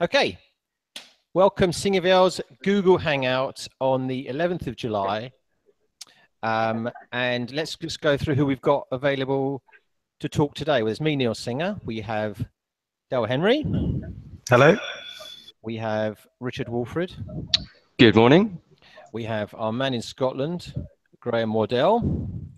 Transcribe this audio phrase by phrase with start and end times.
[0.00, 0.36] Okay,
[1.34, 5.30] welcome Singer Vielle's Google Hangout on the 11th of July.
[6.42, 9.62] Um, and let's just go through who we've got available
[10.18, 10.82] to talk today.
[10.82, 11.76] Well, there's me, Neil Singer.
[11.84, 12.44] We have
[13.08, 13.64] Dale Henry.
[14.48, 14.76] Hello.
[15.62, 17.14] We have Richard Walford.
[17.96, 18.58] Good morning.
[19.12, 20.74] We have our man in Scotland,
[21.20, 22.00] Graham Wardell.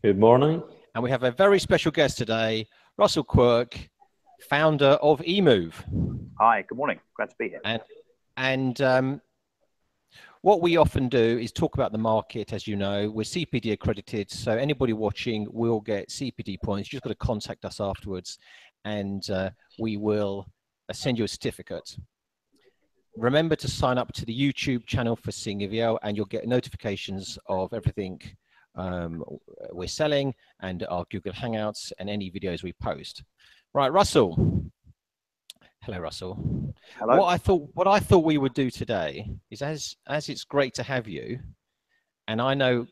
[0.03, 0.63] Good morning.
[0.95, 2.67] And we have a very special guest today,
[2.97, 3.91] Russell Quirk,
[4.49, 5.73] founder of emoov.
[6.39, 7.01] Hi, good morning.
[7.17, 7.61] Glad to be here.
[7.65, 7.83] And,
[8.37, 9.21] and um,
[10.43, 13.11] what we often do is talk about the market, as you know.
[13.11, 16.93] We're CPD accredited, so anybody watching will get CPD points.
[16.93, 18.39] You've just got to contact us afterwards,
[18.85, 20.47] and uh, we will
[20.89, 21.97] uh, send you a certificate.
[23.17, 27.39] Remember to sign up to the YouTube channel for Singer Vielle, and you'll get notifications
[27.49, 28.21] of everything
[28.77, 29.25] um,
[29.73, 33.23] we're selling and our Google Hangouts and any videos we post.
[33.77, 34.71] Right, Russell.
[35.83, 36.73] Hello, Russell.
[36.99, 37.19] Hello.
[37.19, 40.73] What I thought, what I thought we would do today is, as as it's great
[40.77, 41.41] to have you,
[42.27, 42.87] and I know,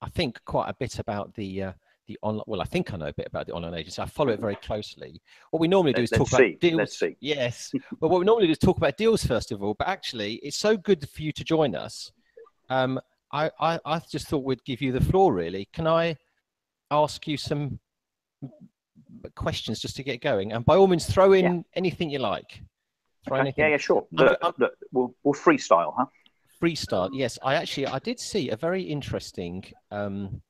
[0.00, 1.72] I think quite a bit about the uh,
[2.08, 2.42] the online.
[2.48, 4.02] Well, I think I know a bit about the online agency.
[4.02, 5.22] I follow it very closely.
[5.52, 6.58] What we normally do is talk let's about see.
[6.60, 6.78] deals.
[6.78, 7.16] Let's see.
[7.20, 7.70] Yes.
[8.00, 9.74] well, what we normally do is talk about deals first of all.
[9.74, 12.10] But actually, it's so good for you to join us.
[12.70, 15.32] Um, I, I I just thought we'd give you the floor.
[15.32, 16.16] Really, can I
[16.90, 17.78] ask you some
[19.30, 20.52] questions just to get going?
[20.52, 21.60] And by all means, throw in Yeah.
[21.74, 22.62] anything you like.
[23.26, 23.64] Throw Okay, anything.
[23.64, 23.98] Yeah, yeah, sure.
[24.02, 26.06] I'm- Look, I'm- look, we'll, we'll freestyle, huh?
[26.60, 30.40] freestyle yes i actually i did see a very interesting um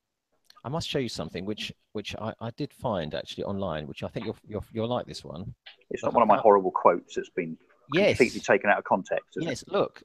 [0.62, 4.08] i must show you something which which i, I did find actually online which i
[4.08, 5.54] think you'll, you'll you'll like this one
[5.88, 7.56] It's not one of my horrible quotes that's been
[7.94, 9.36] yes completely taken out of context.
[9.36, 9.48] is it?
[9.48, 10.02] yes look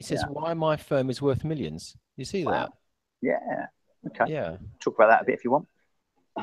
[0.00, 0.32] it says Yeah.
[0.32, 2.72] why my firm is worth millions you see that
[3.22, 3.66] Yeah.
[4.08, 4.32] Okay.
[4.32, 5.68] yeah Talk about that a bit if you want.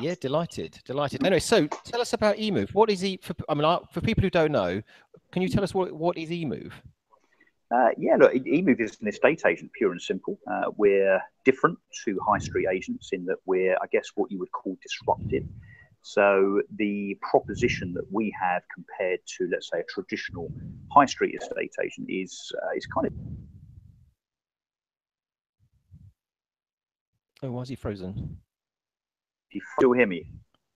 [0.00, 1.24] Yeah delighted delighted.
[1.24, 2.74] anyway so tell us about emoov.
[2.74, 4.82] What is e for i mean for people who don't know
[5.32, 6.72] can you tell us what what is emoov?
[7.74, 10.38] Uh, yeah, look, emoov is an estate agent, pure and simple.
[10.48, 14.52] Uh, we're different to high street agents in that we're, I guess, what you would
[14.52, 15.44] call disruptive.
[16.02, 20.52] So the proposition that we have compared to, let's say, a traditional
[20.92, 23.12] high street estate agent is uh, is kind of
[27.42, 28.36] oh why is he frozen
[29.54, 30.26] you still hear me?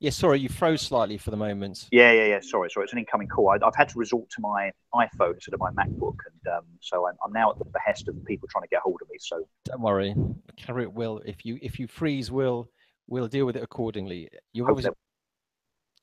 [0.01, 2.41] yeah sorry you froze slightly for the moment Yeah, yeah, yeah.
[2.41, 2.85] Sorry, sorry.
[2.85, 3.51] It's an incoming call.
[3.51, 7.07] I, I've had to resort to my iPhone instead of my MacBook, and um, so
[7.09, 9.17] I'm, I'm now at the behest of people trying to get hold of me.
[9.19, 10.15] So Don't worry,
[10.57, 11.21] carry it will.
[11.27, 12.69] If you if you freeze, we'll
[13.09, 14.29] we'll deal with it accordingly.
[14.53, 14.93] You obviously.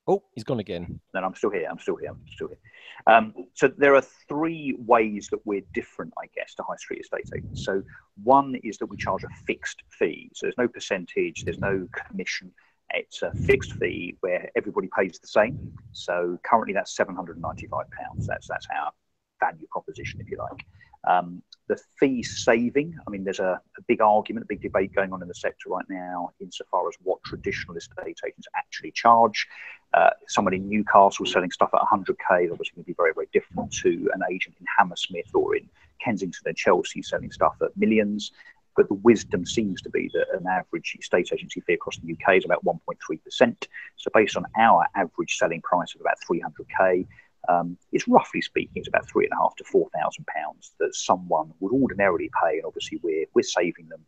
[0.07, 0.99] Oh, he's gone again.
[1.13, 1.67] then I'm still here.
[1.67, 2.11] I'm still here.
[2.11, 2.59] I'm still here.
[3.07, 7.27] Um, so there are three ways that we're different, I guess, to high street estate
[7.35, 7.65] agents.
[7.65, 7.81] So
[8.23, 10.29] one is that we charge a fixed fee.
[10.35, 12.51] So there's no percentage, there's no commission.
[12.91, 15.73] It's a fixed fee where everybody pays the same.
[15.91, 18.27] So currently that's 795 pounds.
[18.27, 18.91] That's that's our
[19.39, 20.65] value proposition, if you like.
[21.07, 25.13] Um, the fee saving, I mean, there's a, a big argument, a big debate going
[25.13, 29.47] on in the sector right now insofar as what traditional estate agents actually charge.
[29.93, 33.27] Uh, someone in Newcastle selling stuff at 100k is obviously going to be very, very
[33.33, 35.67] different to an agent in Hammersmith or in
[36.03, 38.31] Kensington and Chelsea selling stuff at millions.
[38.75, 42.37] But the wisdom seems to be that an average estate agency fee across the UK
[42.37, 43.67] is about 1.3%.
[43.95, 47.07] So, based on our average selling price of about 300k,
[47.47, 50.95] um, it's roughly speaking, it's about three and a half to four thousand pounds that
[50.95, 54.03] someone would ordinarily pay, and obviously we're we're saving them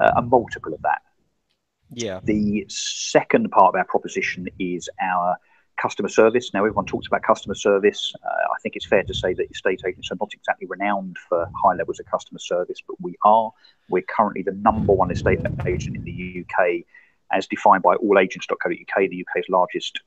[0.00, 1.02] uh, a multiple of that.
[1.92, 2.20] Yeah.
[2.24, 5.36] The second part of our proposition is our
[5.80, 6.52] customer service.
[6.52, 8.12] Now, everyone talks about customer service.
[8.22, 11.48] Uh, I think it's fair to say that estate agents are not exactly renowned for
[11.62, 13.52] high levels of customer service, but we are.
[13.88, 16.84] We're currently the number one estate agent in the UK,
[17.32, 20.00] as defined by allagents.co.uk, the UK's largest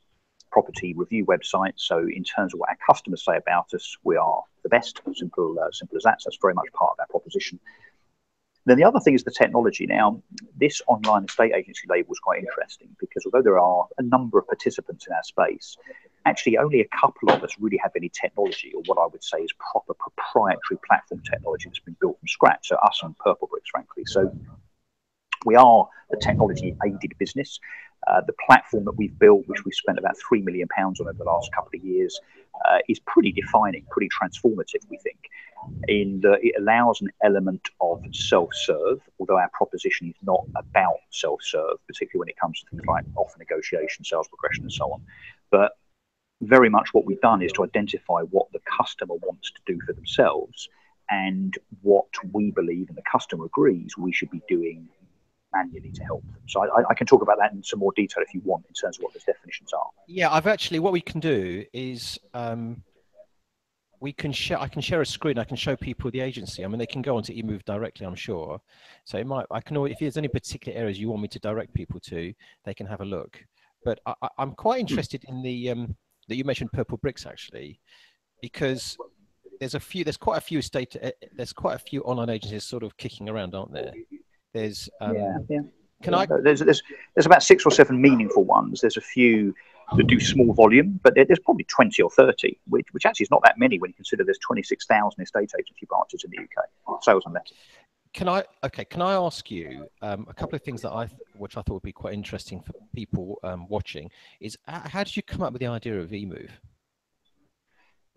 [0.52, 1.74] property review website.
[1.76, 5.02] So, in terms of what our customers say about us, we are the best.
[5.14, 6.22] Simple, uh, simple as that.
[6.22, 7.60] So, that's very much part of our proposition.
[8.66, 9.88] Then the other thing is the technology.
[9.88, 10.22] Now,
[10.56, 14.48] this online estate agency label is quite interesting because although there are a number of
[14.48, 15.78] participants in our space,
[16.26, 19.40] actually only a couple of us really have any technology or what I would say
[19.40, 22.68] is proper proprietary platform technology that's been built from scratch.
[22.68, 24.04] So us and Purplebricks, frankly.
[24.06, 24.32] So
[25.46, 27.60] we are a technology aided business.
[28.08, 31.18] Uh, the platform that we've built, which we've spent about three million pounds on over
[31.18, 32.20] the last couple of years,
[32.68, 34.82] uh, is pretty defining, pretty transformative.
[34.90, 35.20] We think,
[35.88, 41.78] in that it allows an element of self-serve, although our proposition is not about self-serve,
[41.86, 45.02] particularly when it comes to things like offer negotiation, sales progression, and so on.
[45.52, 45.74] But
[46.42, 49.94] very much what we've done is to identify what the customer wants to do for
[49.94, 50.70] themselves
[51.10, 54.88] and what we believe and the customer agrees we should be doing
[55.54, 56.42] manually to help them.
[56.48, 58.74] So I, I, can talk about that in some more detail if you want in
[58.74, 59.90] terms of what those definitions are.
[60.08, 62.82] Yeah, I've actually what we can do is um,
[64.00, 64.60] we can share.
[64.60, 65.38] I can share a screen.
[65.38, 66.64] I can show people the agency.
[66.64, 68.06] I mean, they can go onto emoov directly.
[68.06, 68.60] I'm sure.
[69.06, 69.46] So it might.
[69.52, 69.78] I can.
[69.86, 72.34] If there's any particular areas you want me to direct people to,
[72.66, 73.38] they can have a look.
[73.86, 74.88] But I, am quite hmm.
[74.88, 75.96] interested in the um,
[76.32, 77.82] that you mentioned Purplebricks actually,
[78.42, 78.98] because
[79.60, 80.06] there's a few.
[80.06, 80.96] There's quite a few state.
[81.02, 83.92] Uh, there's quite a few online agencies sort of kicking around, aren't there?
[84.54, 84.90] There's.
[85.02, 85.38] Um, yeah.
[85.50, 85.60] Yeah.
[86.02, 86.26] Can I?
[86.26, 86.82] There's, there's
[87.16, 88.80] there's about six or seven meaningful ones.
[88.80, 89.54] There's a few
[89.98, 93.42] that do small volume, but there's probably 20 or 30, which, which actually is not
[93.44, 97.34] that many when you consider there's 26,000 estate agency branches in the UK, sales and
[97.34, 97.58] letters.
[98.14, 98.84] Can I okay?
[98.84, 101.84] Can I ask you um, a couple of things that I, which I thought would
[101.84, 104.12] be quite interesting for people um, watching,
[104.42, 106.50] is uh, how did you come up with the idea of emoov?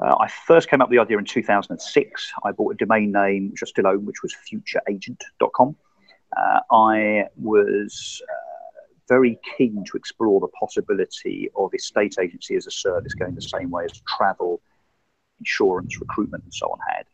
[0.01, 2.33] Uh, I first came up with the idea in 2006.
[2.45, 5.77] I bought a domain name, which I still own, which was futureagent.com.
[6.37, 12.73] Uh, I was uh, very keen to explore the possibility of estate agency as a
[12.73, 14.61] service going the same way as travel,
[15.39, 17.07] insurance, recruitment, and so on had.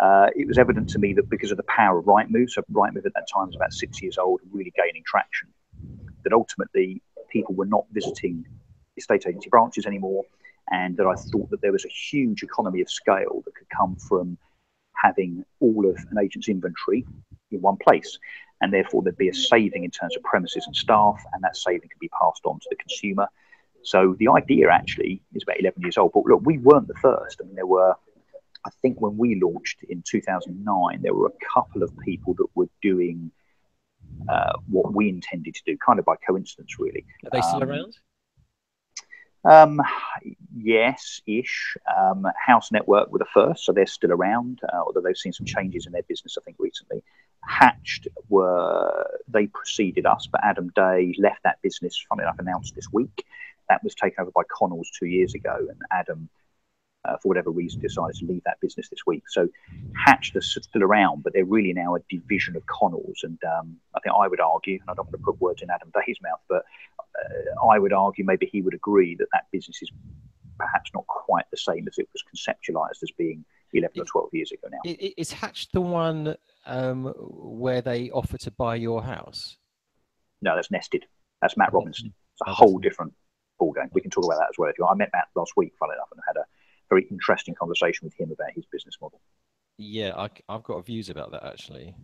[0.00, 3.06] Uh, it was evident to me that because of the power of Rightmove, so Rightmove
[3.06, 5.48] at that time was about six years old and really gaining traction,
[6.24, 8.44] that ultimately people were not visiting
[8.96, 10.24] estate agency branches anymore,
[10.70, 13.96] and that I thought that there was a huge economy of scale that could come
[13.96, 14.38] from
[14.94, 17.04] having all of an agent's inventory
[17.50, 18.18] in one place
[18.64, 21.88] and therefore there'd be a saving in terms of premises and staff, and that saving
[21.88, 23.28] could be passed on to the consumer.
[23.82, 26.12] So the idea actually is about 11 years old.
[26.14, 27.40] But look, we weren't the first.
[27.42, 27.94] I mean, there were,
[28.66, 32.68] I think when we launched in 2009, there were a couple of people that were
[32.82, 33.30] doing
[34.28, 37.04] uh, what we intended to do, kind of by coincidence, really.
[37.24, 37.96] Are they still um, around?
[39.44, 39.80] Um,
[40.56, 41.76] yes, ish.
[41.94, 45.46] Um, House Network were the first, so they're still around, uh, although they've seen some
[45.46, 47.02] changes in their business, I think, recently.
[47.46, 52.02] Hatched were they preceded us, but Adam Day left that business.
[52.08, 53.26] Funny enough, announced this week
[53.68, 56.28] that was taken over by Connells two years ago, and Adam,
[57.04, 59.22] uh, for whatever reason, decided to leave that business this week.
[59.28, 59.48] So
[60.04, 63.22] Hatched are still around, but they're really now a division of Connells.
[63.22, 65.70] And um, I think I would argue, and I don't want to put words in
[65.70, 66.64] Adam Day's mouth, but
[66.98, 69.90] uh, I would argue maybe he would agree that that business is
[70.58, 74.52] perhaps not quite the same as it was conceptualized as being 11 or 12 years
[74.52, 74.78] ago now.
[74.84, 76.36] Is Hatch the one
[76.66, 79.56] um, where they offer to buy your house?
[80.42, 81.04] No, that's Nested.
[81.42, 82.14] That's Matt Robinson.
[82.32, 83.12] It's a whole different
[83.60, 83.88] ballgame.
[83.92, 84.96] We can talk about that as well if you want.
[84.96, 86.44] I met Matt last week, funny enough, and had a
[86.94, 89.20] very interesting conversation with him about his business model.
[89.78, 91.94] Yeah, I, have got views about that actually.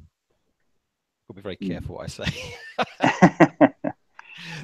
[1.29, 1.69] I'll be very hmm.
[1.69, 2.55] careful what I say.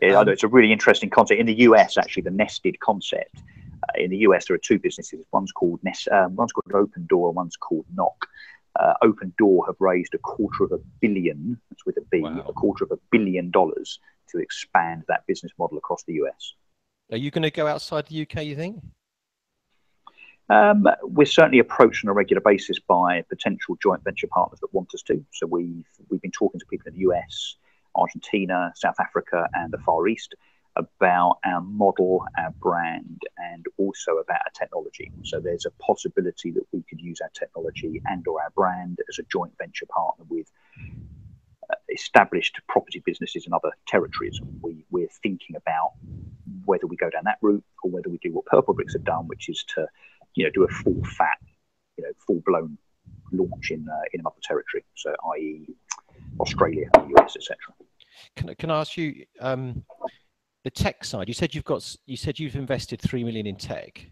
[0.03, 1.41] yeah, um, it's a really interesting concept.
[1.41, 3.37] In the US, actually, the nested concept.
[3.83, 5.25] Uh, in the US, there are two businesses.
[5.33, 8.27] One's called Nest, um, one's called Opendoor, one's called Knock
[8.79, 12.45] uh, Opendoor have raised a quarter of a billion, that's with a B, wow.
[12.47, 16.55] a quarter of a billion dollars to expand that business model across the US.
[17.13, 18.83] Are you going to go outside the UK, you think?
[20.49, 24.95] Um, we're certainly approached on a regular basis by potential joint venture partners that want
[24.95, 25.25] us to.
[25.33, 27.57] So we've we've been talking to people in the US,
[27.95, 30.35] Argentina, South Africa, and the Far East
[30.77, 35.11] about our model, our brand, and also about our technology.
[35.25, 39.19] So there's a possibility that we could use our technology and or our brand as
[39.19, 40.51] a joint venture partner with
[41.71, 44.39] uh, established property businesses in other territories.
[44.61, 45.93] We, we're thinking about
[46.67, 49.49] whether we go down that route or whether we do what Purplebricks have done, which
[49.49, 49.87] is to,
[50.37, 51.39] you know, do a full fat,
[51.97, 52.79] you know, full blown
[53.33, 54.85] launch in uh, in another territory.
[54.95, 55.67] So, i.e.,
[56.39, 56.89] Australia,
[57.19, 57.57] US, etc.
[58.37, 59.25] Can, can I ask you?
[59.41, 59.85] Um,
[60.65, 64.05] the tech side, you said you've got, you said you've invested three million in tech,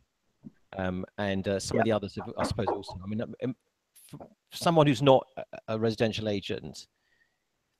[0.76, 1.80] um, and uh, some yeah.
[1.80, 2.98] of the others, have, I suppose, also.
[3.02, 3.54] I mean, um, um
[4.52, 5.26] someone who's not
[5.68, 6.86] a residential agent,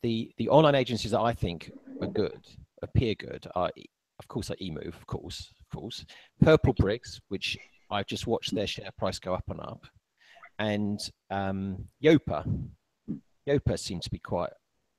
[0.03, 1.71] the the online agencies that I think
[2.03, 2.47] are good,
[2.83, 3.71] appear good, are
[4.19, 6.05] of course are emoov, of course, of course,
[6.43, 7.57] Purplebricks, which
[7.91, 9.87] I've just watched their share price go up and up,
[10.59, 11.01] and
[11.31, 12.45] um, Yopa.
[13.47, 14.51] Yopa seems to be quite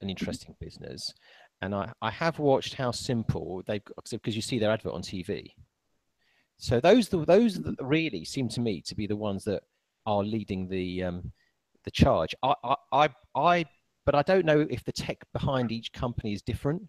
[0.02, 1.14] an interesting business
[1.62, 5.52] and I, I have watched HouseSimple they've got because you see their advert on TV.
[6.58, 9.64] So those those really seem to me to be the ones that
[10.06, 11.32] are leading the um,
[11.84, 12.34] the charge.
[12.44, 12.54] I,
[12.92, 13.66] I I
[14.06, 16.84] but I don't know if the tech behind each company is different.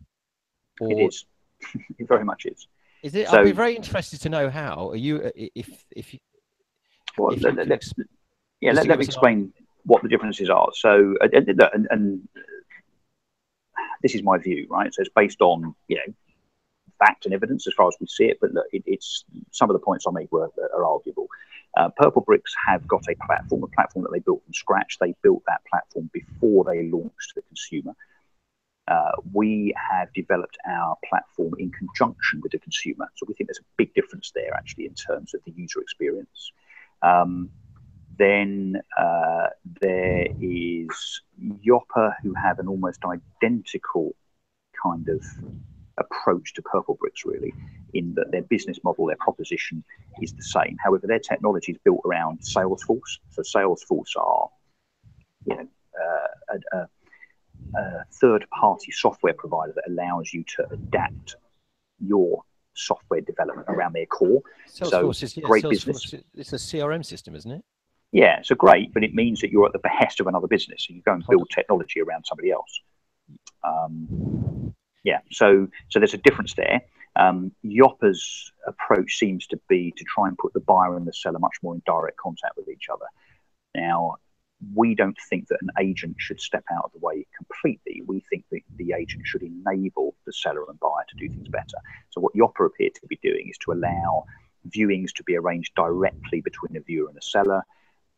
[0.80, 0.92] Or...
[0.92, 1.24] It is.
[1.98, 2.68] it very much is.
[3.02, 3.28] Is it?
[3.28, 4.90] So, I'd be very interested to know how.
[4.90, 6.20] Are you uh, if if you?
[7.18, 7.82] Well, if let, let,
[8.60, 9.52] yeah, let, let me explain
[9.84, 10.68] what the differences are.
[10.74, 12.28] So, and, and, and
[14.02, 14.92] this is my view, right?
[14.92, 16.14] So it's based on you know
[16.98, 19.74] fact and evidence as far as we see it, but look, it, it's some of
[19.74, 21.28] the points I made were are arguable.
[21.76, 24.96] Uh, Purplebricks have got a platform, a platform that they built from scratch.
[24.98, 27.92] They built that platform before they launched to the consumer.
[28.88, 33.08] Uh, we have developed our platform in conjunction with the consumer.
[33.16, 36.52] So we think there's a big difference there actually in terms of the user experience.
[37.02, 37.50] Um,
[38.18, 39.48] then uh,
[39.80, 41.20] there is
[41.66, 44.14] Yopa, who have an almost identical
[44.82, 45.22] kind of
[45.98, 47.52] approach to Purplebricks, really,
[47.94, 49.82] in that their business model, their proposition
[50.22, 50.76] is the same.
[50.82, 53.18] However, their technology is built around Salesforce.
[53.30, 54.48] So Salesforce are,
[55.46, 55.68] you know,
[56.02, 56.88] uh, a, a,
[57.74, 61.36] a third-party software provider that allows you to adapt
[61.98, 62.42] your
[62.74, 64.42] software development around their core.
[64.68, 66.14] Salesforce so is, yeah, great Salesforce, business.
[66.34, 67.64] It's a CRM system, isn't it?
[68.12, 70.86] Yeah, so great, but it means that you're at the behest of another business.
[70.86, 72.80] So you go and build technology around somebody else.
[73.64, 76.82] Um, yeah, so so there's a difference there.
[77.16, 81.38] Um, Yopa's approach seems to be to try and put the buyer and the seller
[81.38, 83.06] much more in direct contact with each other.
[83.74, 84.16] Now,
[84.74, 88.02] we don't think that an agent should step out of the way completely.
[88.06, 91.78] We think that the agent should enable the seller and buyer to do things better.
[92.10, 94.24] So, what Yopa appeared to be doing is to allow
[94.68, 97.62] viewings to be arranged directly between a viewer and a seller,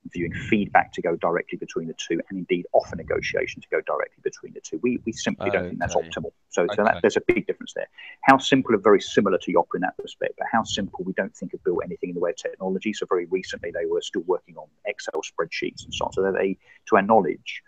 [0.07, 4.21] viewing feedback to go directly between the two, and indeed offer negotiation to go directly
[4.23, 4.79] between the two.
[4.83, 6.33] We, we simply don't think that's optimal.
[6.49, 6.77] So, okay.
[6.77, 7.89] so that, there's a big difference there.
[8.29, 11.65] HouseSimple are very similar to Yopa in that respect, but HouseSimple we don't think have
[11.65, 12.93] built anything in the way of technology.
[12.93, 16.13] So very recently they were still working on Excel spreadsheets and so on.
[16.13, 16.57] So they,
[16.89, 17.63] to our knowledge,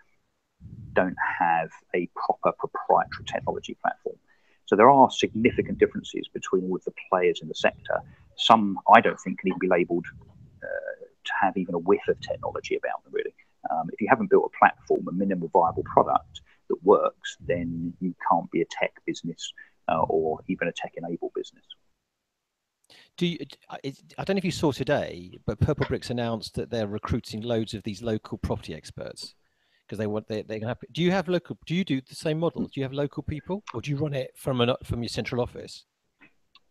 [0.93, 4.17] don't have a proper proprietary technology platform.
[4.65, 7.99] So there are significant differences between all of the players in the sector.
[8.37, 10.05] Some I don't think can even be labelled
[11.41, 13.33] have even a whiff of technology about them, really.
[13.69, 18.15] Um, if you haven't built a platform, a minimal viable product that works, then you
[18.29, 19.53] can't be a tech business
[19.87, 21.65] uh, or even a tech enabled business.
[23.17, 23.37] Do you,
[23.69, 27.83] I don't know if you saw today, but Purplebricks announced that they're recruiting loads of
[27.83, 29.35] these local property experts
[29.85, 30.77] because they want they they have.
[30.91, 31.57] Do you have local?
[31.65, 32.63] Do you do the same model?
[32.63, 35.41] Do you have local people, or do you run it from an from your central
[35.41, 35.85] office?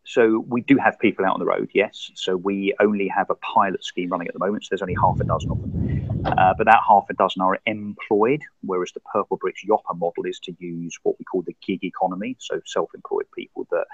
[0.05, 2.11] So we do have people out on the road, yes.
[2.15, 4.65] So we only have a pilot scheme running at the moment.
[4.65, 6.23] So there's only half a dozen of them.
[6.25, 10.39] Uh, but that half a dozen are employed, whereas the Purple Bricks Yopa model is
[10.41, 13.87] to use what we call the gig economy, so self-employed people that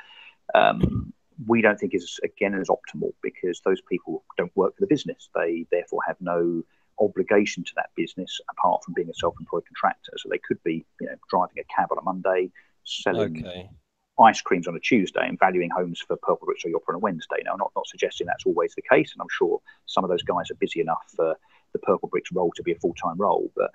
[0.54, 1.12] um,
[1.46, 5.28] we don't think is again as optimal because those people don't work for the business.
[5.34, 6.62] They therefore have no
[6.98, 10.12] obligation to that business apart from being a self-employed contractor.
[10.16, 12.50] So they could be, you know, driving a cab on a Monday,
[12.84, 13.44] selling.
[13.46, 13.70] Okay
[14.18, 16.98] ice creams on a Tuesday and valuing homes for Purple Purplebricks or Yopa on a
[16.98, 17.36] Wednesday.
[17.44, 20.22] Now, I'm not, not suggesting that's always the case, and I'm sure some of those
[20.22, 21.36] guys are busy enough for
[21.72, 23.50] the Purplebricks role to be a full time role.
[23.54, 23.70] But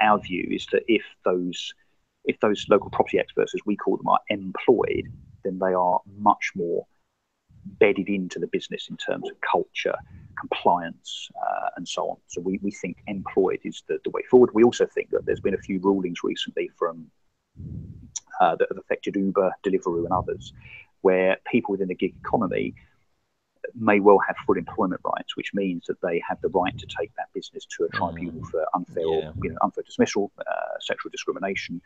[0.00, 1.72] our view is that if those
[2.24, 5.08] if those local property experts, as we call them, are employed,
[5.42, 6.86] then they are much more
[7.64, 9.94] bedded into the business in terms of culture,
[10.38, 12.16] compliance, uh, and so on.
[12.26, 14.50] So we, we think employed is the, the way forward.
[14.52, 17.10] We also think that there's been a few rulings recently from
[18.40, 20.52] uh, that have affected Uber, Deliveroo, and others,
[21.02, 22.74] where people within the gig economy
[23.74, 27.14] may well have full employment rights, which means that they have the right to take
[27.16, 28.50] that business to a tribunal mm.
[28.50, 29.32] for unfair, yeah.
[29.42, 31.80] you know, unfair dismissal, uh, sexual discrimination,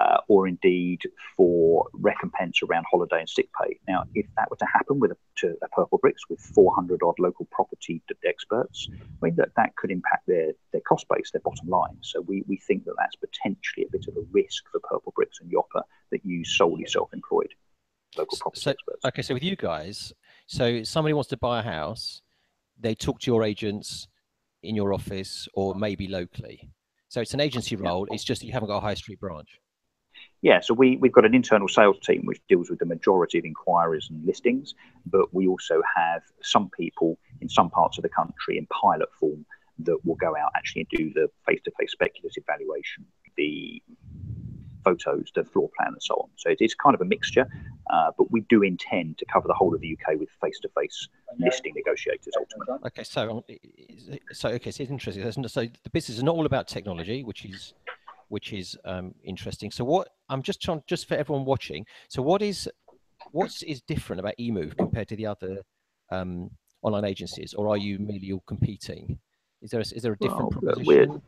[0.00, 1.02] uh, or indeed
[1.36, 3.78] for recompense around holiday and sick pay.
[3.88, 7.46] Now, if that were to happen with a, to a Purplebricks with 400 odd local
[7.50, 11.98] property experts, I mean that that could impact their their cost base, their bottom line.
[12.00, 15.50] So we, we think that that's potentially a bit of a risk for Purplebricks and
[15.50, 17.54] Yopa that use solely self-employed
[18.16, 19.04] local property so, experts.
[19.04, 20.12] Okay, so with you guys,
[20.46, 22.22] so somebody wants to buy a house,
[22.78, 24.08] they talk to your agents
[24.62, 26.70] in your office or maybe locally.
[27.08, 28.06] So it's an agency role.
[28.10, 29.60] It's just you haven't got a high street branch.
[30.40, 33.44] Yeah, so we, we've got an internal sales team which deals with the majority of
[33.44, 34.74] inquiries and listings,
[35.06, 39.44] but we also have some people in some parts of the country in pilot form
[39.80, 43.04] that will go out actually and do the face to face speculative valuation,
[43.36, 43.82] the
[44.84, 46.28] photos, the floor plan, and so on.
[46.36, 47.46] So it is kind of a mixture,
[47.90, 50.68] uh, but we do intend to cover the whole of the UK with face to
[50.68, 52.86] face listing negotiators ultimately.
[52.86, 53.44] Okay, so
[54.32, 55.48] so okay, so it's interesting.
[55.48, 57.74] So the business is not all about technology, which is
[58.28, 59.70] which is um, interesting.
[59.70, 61.86] So what I'm just trying, just for everyone watching.
[62.08, 62.68] So what is
[63.32, 65.62] what is different about emoov compared to the other
[66.10, 66.50] um,
[66.82, 69.18] online agencies, or are you merely all competing?
[69.60, 71.22] Is there a, is there a different well, proposition?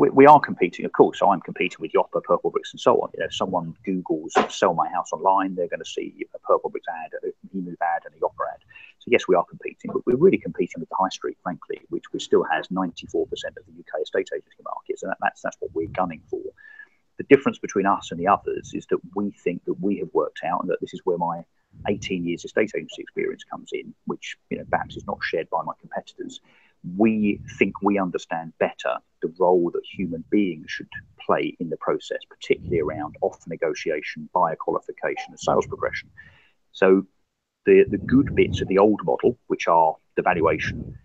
[0.00, 1.20] we, we are competing, of course.
[1.22, 3.10] I'm competing with Yopa, Purplebricks, and so on.
[3.14, 6.88] You know, if someone Google's "sell my house" online, they're going to see a Purplebricks
[7.04, 8.60] ad, an emoov ad, and a Yopa ad.
[9.00, 12.04] So yes, we are competing, but we're really competing with the high street, frankly, which,
[12.12, 15.74] which still has 94% of the UK estate agency markets, and that, that's that's what
[15.74, 16.40] we're gunning for.
[17.16, 20.40] The difference between us and the others is that we think that we have worked
[20.44, 21.44] out, and that this is where my
[21.88, 25.62] 18 years estate agency experience comes in, which you know perhaps is not shared by
[25.62, 26.40] my competitors
[26.96, 30.88] we think we understand better the role that human beings should
[31.24, 36.08] play in the process, particularly around offer negotiation, buyer qualification, and sales progression.
[36.72, 37.06] So,
[37.70, 40.96] the, the good bits of the old model, which are the valuation,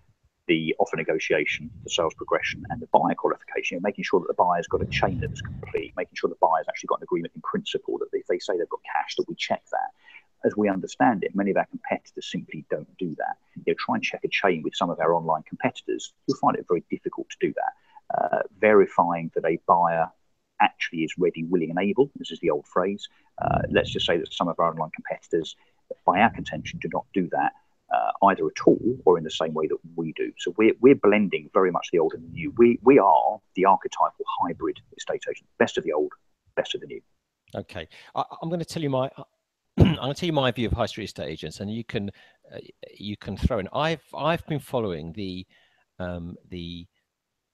[0.47, 4.67] the offer negotiation, the sales progression, and the buyer qualification, making sure that the buyer's
[4.67, 7.99] got a chain that's complete, making sure the buyer's actually got an agreement in principle
[7.99, 9.91] that if they say they've got cash, that we check that.
[10.43, 13.37] As we understand it, many of our competitors simply don't do that.
[13.55, 16.57] You know, try and check a chain with some of our online competitors, you'll find
[16.57, 17.73] it very difficult to do that.
[18.17, 20.09] Uh, verifying that a buyer
[20.61, 22.09] actually is ready, willing, and able.
[22.15, 23.07] This is the old phrase.
[23.41, 25.55] Uh, let's just say that some of our online competitors,
[26.05, 27.53] by our contention, do not do that
[27.93, 30.31] uh, either at all or in the same way that we do.
[30.37, 32.53] So we're, we're blending very much the old and the new.
[32.57, 36.11] We, we are the archetypal hybrid estate agent, best of the old,
[36.55, 37.01] best of the new.
[37.53, 39.09] Okay, I, am going to tell you my.
[39.77, 42.09] I'm going to tell you my view of high street estate agents, and you can
[42.53, 42.59] uh,
[42.97, 43.69] you can throw in.
[43.71, 45.45] I've I've been following the
[45.99, 46.87] um, the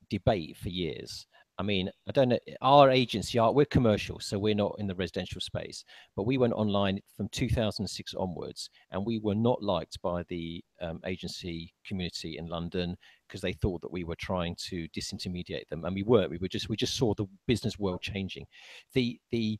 [0.10, 1.28] debate for years
[1.62, 2.40] I mean, I don't know.
[2.64, 5.86] Our agency, are we're commercial, so we're not in the residential space.
[6.16, 11.02] But we went online from 2006 onwards, and we were not liked by the um,
[11.06, 15.94] agency community in London because they thought that we were trying to disintermediate them, and
[15.94, 16.32] we weren't.
[16.32, 18.48] We were just we just saw the business world changing.
[18.96, 19.60] The the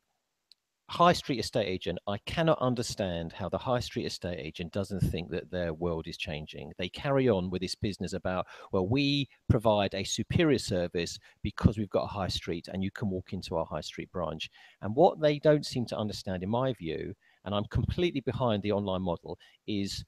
[0.88, 5.30] high street estate agent, I cannot understand how the high street estate agent doesn't think
[5.30, 6.72] that their world is changing.
[6.76, 11.88] They carry on with this business about, well, we provide a superior service because we've
[11.90, 14.50] got a high street and you can walk into our high street branch.
[14.82, 18.72] And what they don't seem to understand, in my view, and I'm completely behind the
[18.72, 20.04] online model, is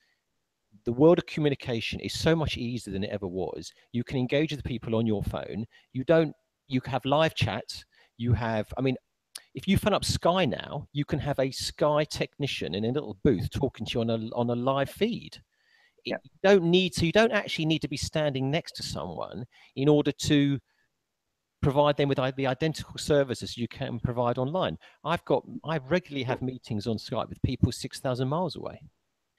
[0.85, 3.73] the world of communication is so much easier than it ever was.
[3.93, 5.67] You can engage with people on your phone.
[5.93, 6.35] You don't,
[6.69, 7.85] you have live chat.
[8.19, 8.97] You have, I mean,
[9.55, 13.17] if you phone up Sky now, you can have a Sky technician in a little
[13.23, 15.41] booth talking to you on a on a live feed.
[16.05, 16.17] Yeah.
[16.23, 17.07] You don't need to.
[17.07, 19.45] You don't actually need to be standing next to someone
[19.77, 20.59] in order to
[21.63, 24.77] provide them with the identical services you can provide online.
[25.05, 25.45] I've got.
[25.65, 28.81] I regularly have meetings on Skype with people six thousand miles away.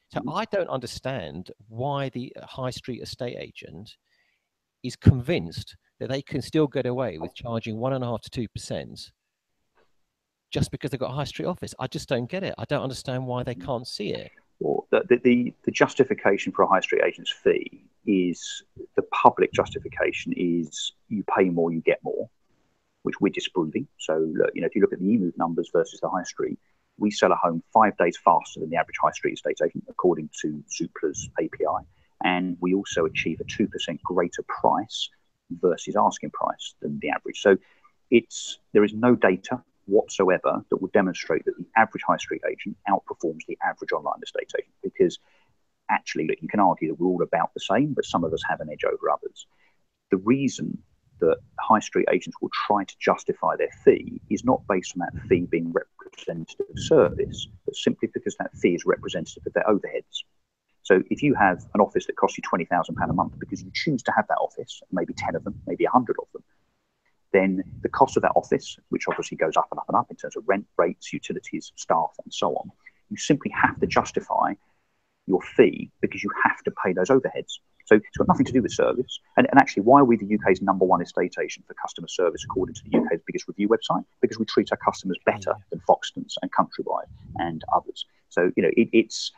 [0.09, 0.29] So mm-hmm.
[0.29, 3.97] I don't understand why the high street estate agent
[4.81, 8.29] is convinced that they can still get away with charging one and a half to
[8.29, 9.11] two percent
[10.51, 11.73] just because they've got a high street office.
[11.79, 12.55] I just don't get it.
[12.57, 13.65] I don't understand why they mm.
[13.65, 14.31] can't see it.
[14.59, 18.63] Well, the, the, the justification for a high street agent's fee is
[18.95, 22.29] the public justification is you pay more, you get more,
[23.03, 23.87] which we're disproving.
[23.97, 24.17] So,
[24.53, 26.57] you know, if you look at the emoov numbers versus the high street,
[26.97, 30.29] we sell a home five days faster than the average high street estate agent, according
[30.41, 31.85] to Zoopla's API.
[32.23, 35.09] And we also achieve a 2% greater price
[35.51, 37.41] versus asking price than the average.
[37.41, 37.57] So
[38.09, 42.75] it's there is no data whatsoever that will demonstrate that the average high street agent
[42.89, 45.19] outperforms the average online estate agent because
[45.89, 48.41] actually look, you can argue that we're all about the same, but some of us
[48.49, 49.47] have an edge over others.
[50.11, 50.81] The reason
[51.19, 55.27] that high street agents will try to justify their fee is not based on that
[55.27, 60.23] fee being representative of service, but simply because that fee is representative of their overheads.
[60.83, 64.03] So if you have an office that costs you £20,000 a month because you choose
[64.03, 66.43] to have that office, maybe 10 of them, maybe 100 of them,
[67.35, 70.15] then the cost of that office, which obviously goes up and up and up in
[70.15, 72.71] terms of rent rates, utilities, staff, and so on,
[73.09, 74.53] you simply have to justify
[75.27, 77.59] your fee because you have to pay those overheads.
[77.85, 79.19] So it's got nothing to do with service.
[79.37, 82.43] And, and actually, why are we the UK's number one estate agent for customer service
[82.43, 84.05] according to the UK's biggest review website?
[84.21, 88.05] Because we treat our customers better than Foxtons and Countrywide and others.
[88.29, 89.31] So, you know, it, it's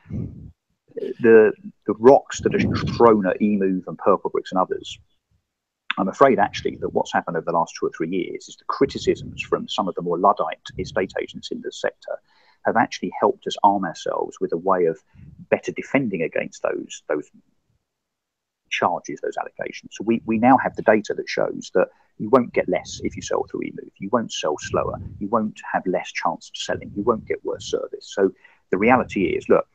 [1.20, 1.52] the
[1.86, 4.98] the rocks that are thrown at emoov and Purplebricks and others
[5.98, 8.66] I'm afraid actually that what's happened over the last two or three years is the
[8.66, 12.20] criticisms from some of the more Luddite estate agents in the sector
[12.66, 15.00] have actually helped us arm ourselves with a way of
[15.50, 17.30] better defending against those those
[18.70, 19.94] charges, those allegations.
[19.96, 23.16] So we, we now have the data that shows that you won't get less if
[23.16, 23.92] you sell through emoov.
[23.98, 25.00] You won't sell slower.
[25.20, 26.92] You won't have less chance of selling.
[26.96, 28.12] You won't get worse service.
[28.14, 28.32] So
[28.72, 29.66] the reality is, look,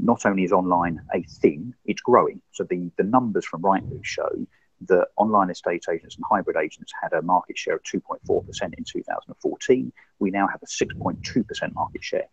[0.00, 2.40] not only is online a thing, it's growing.
[2.52, 4.46] So the, the numbers from Rightmove show
[4.88, 9.92] that online estate agents and hybrid agents had a market share of 2.4% in 2014.
[10.18, 12.28] We now have a 6.2% market share.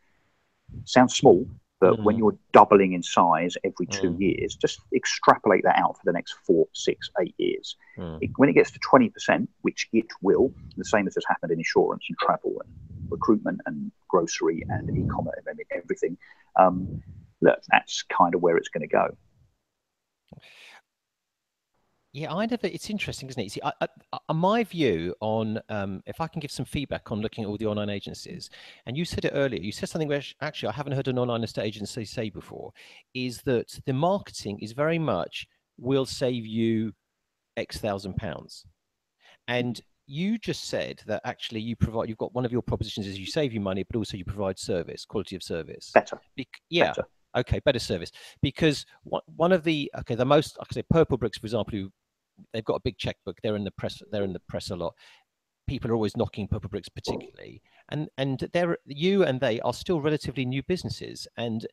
[0.86, 1.48] Sounds small,
[1.80, 2.04] but mm.
[2.04, 4.20] when you're doubling in size every two mm.
[4.20, 7.76] years, just extrapolate that out for the next four, six, eight years.
[7.98, 8.20] Mm.
[8.22, 11.60] It, when it gets to 20%, which it will, the same as has happened in
[11.60, 12.74] insurance and travel and
[13.10, 16.18] recruitment and grocery and e-commerce and everything,
[16.58, 17.02] um,
[17.42, 19.16] look, that's kind of where it's going to go.
[22.12, 22.66] Yeah, I never.
[22.66, 23.52] It's interesting, isn't it?
[23.52, 23.72] See, I,
[24.12, 27.58] I, my view on um, if I can give some feedback on looking at all
[27.58, 28.50] the online agencies,
[28.88, 29.62] and you said it earlier.
[29.62, 32.72] You said something which actually I haven't heard an online estate agency say before,
[33.14, 36.94] is that the marketing is very much will save you
[37.58, 38.66] X thousand pounds,
[39.48, 42.10] and you just said that actually you provide.
[42.10, 44.58] You've got one of your propositions is you save you money, but also you provide
[44.58, 45.92] service, quality of service.
[45.94, 46.20] Better.
[46.36, 46.88] Be- yeah.
[46.88, 47.06] Better
[47.38, 51.46] Okay, better service because one of the okay the most like I say Purplebricks for
[51.46, 51.92] example who
[52.54, 53.38] they've got a big checkbook.
[53.42, 54.96] They're in the press they're in the press a lot.
[55.68, 57.62] People are always knocking Purplebricks, particularly.
[57.90, 61.66] And and they're you and they are still relatively new businesses and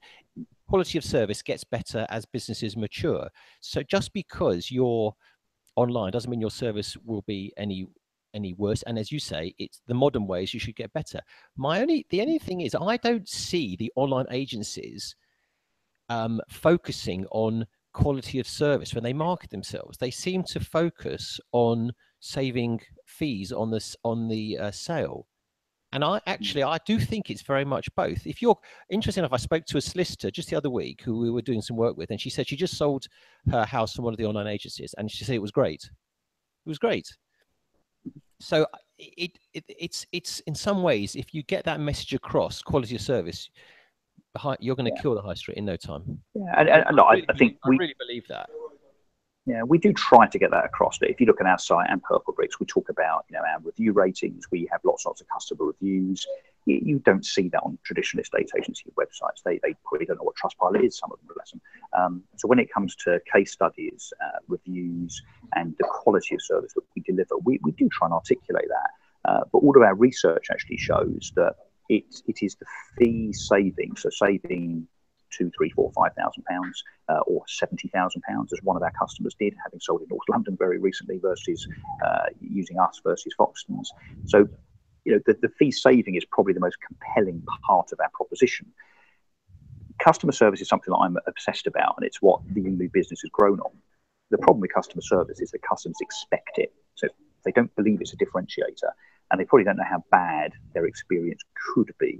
[0.68, 3.28] quality of service gets better as businesses mature.
[3.60, 5.14] So just because you're
[5.76, 7.86] online doesn't mean your service will be any
[8.34, 8.82] any worse.
[8.82, 11.20] And as you say it's the modern ways you should get better.
[11.56, 15.16] My only the only thing is i don't see the online agencies
[16.08, 21.90] um, focusing on quality of service when they market themselves they seem to focus on
[22.20, 25.26] saving fees on this on the uh, sale
[25.92, 28.26] and I actually, I do think it's very much both.
[28.26, 28.58] If you're
[28.90, 31.62] interested enough, I spoke to a solicitor just the other week who we were doing
[31.62, 33.06] some work with, and she said she just sold
[33.50, 35.84] her house from one of the online agencies, and she said it was great.
[35.84, 37.08] It was great.
[38.40, 38.66] So
[38.98, 43.00] it, it it's it's in some ways, if you get that message across, quality of
[43.00, 43.48] service,
[44.60, 45.02] you're going to yeah.
[45.02, 46.20] kill the high street in no time.
[46.34, 48.48] Yeah, and, and, and I, I, think I we really believe that.
[49.46, 50.98] Yeah, we do try to get that across.
[50.98, 53.60] But if you look at our site and Purplebricks, we talk about you know our
[53.60, 54.44] review ratings.
[54.50, 56.26] We have lots lots of customer reviews.
[56.64, 59.42] You, you don't see that on traditional estate agency websites.
[59.44, 60.98] They, they probably don't know what Trustpilot is.
[60.98, 61.60] Some of them, bless them.
[61.96, 65.22] Um, so when it comes to case studies, uh, reviews,
[65.54, 69.30] and the quality of service that we deliver, we, we do try and articulate that.
[69.30, 71.54] Uh, but all of our research actually shows that
[71.88, 74.86] it, it is the fee saving, so saving
[75.30, 78.92] two, three, four, five thousand pounds, uh, or seventy thousand pounds, as one of our
[78.98, 81.66] customers did, having sold in North London very recently, versus
[82.04, 83.88] uh, using us versus Foxtons.
[84.26, 84.48] So,
[85.04, 88.66] you know, the, the fee saving is probably the most compelling part of our proposition.
[89.98, 93.30] Customer service is something that I'm obsessed about, and it's what the new business has
[93.30, 93.72] grown on.
[94.30, 97.08] The problem with customer service is that customers expect it, so
[97.44, 98.90] they don't believe it's a differentiator,
[99.30, 101.42] and they probably don't know how bad their experience
[101.74, 102.18] could be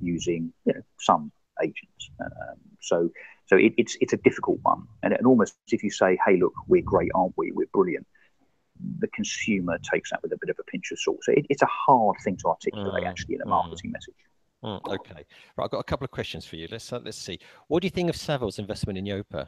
[0.00, 1.32] using you know, some
[1.62, 2.10] agents.
[2.20, 3.10] Um, so
[3.46, 6.52] so it, it's it's a difficult one, and, and almost if you say, "Hey, look,
[6.66, 7.52] we're great, aren't we?
[7.52, 8.06] We're brilliant,"
[8.98, 11.18] the consumer takes that with a bit of a pinch of salt.
[11.22, 13.50] So it, it's a hard thing to articulate mm, actually in a mm.
[13.50, 14.14] marketing mm, message.
[14.64, 15.24] Mm, okay,
[15.56, 15.64] right.
[15.64, 16.68] I've got a couple of questions for you.
[16.70, 17.38] Let's uh, let's see.
[17.68, 19.46] What do you think of Savills' investment in Yopa?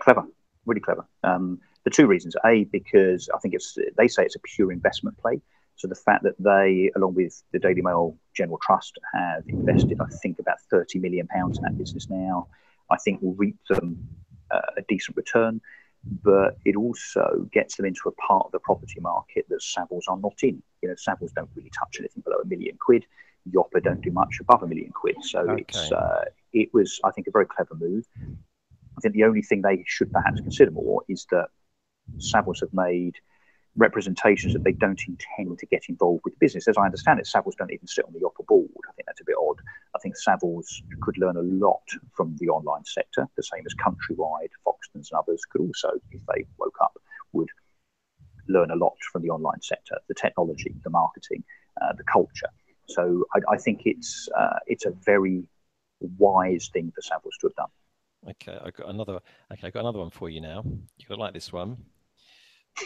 [0.00, 0.24] Clever,
[0.66, 1.06] really clever.
[1.24, 5.18] Um, the two reasons: a, because I think it's they say it's a pure investment
[5.18, 5.40] play.
[5.82, 10.06] So the fact that they, along with the Daily Mail General Trust, have invested, I
[10.22, 12.46] think, about 30 million pounds in that business now,
[12.88, 13.98] I think will reap them
[14.52, 15.60] uh, a decent return.
[16.04, 20.18] But it also gets them into a part of the property market that Savills are
[20.18, 20.62] not in.
[20.82, 23.04] You know, Savills don't really touch anything below a million quid.
[23.52, 25.16] Yopa don't do much above a million quid.
[25.22, 25.62] So okay.
[25.62, 28.04] it's uh, it was, I think, a very clever move.
[28.16, 31.48] I think the only thing they should perhaps consider more is that
[32.18, 33.16] Savills have made
[33.76, 36.68] representations that they don't intend to get involved with business.
[36.68, 38.68] As I understand it, Savills don't even sit on the Yopa board.
[38.88, 39.60] I think that's a bit odd.
[39.94, 41.82] I think Savills could learn a lot
[42.12, 46.44] from the online sector, the same as Countrywide, Foxtons, and others could also, if they
[46.58, 46.98] woke up,
[47.32, 47.48] would
[48.48, 51.42] learn a lot from the online sector, the technology, the marketing,
[51.80, 52.48] uh, the culture.
[52.88, 55.44] So I, I think it's uh, it's a very
[56.00, 57.68] wise thing for Savills to have done.
[58.30, 59.20] Okay, I got another.
[59.52, 60.62] Okay, I got another one for you now.
[60.98, 61.78] You're gonna like this one.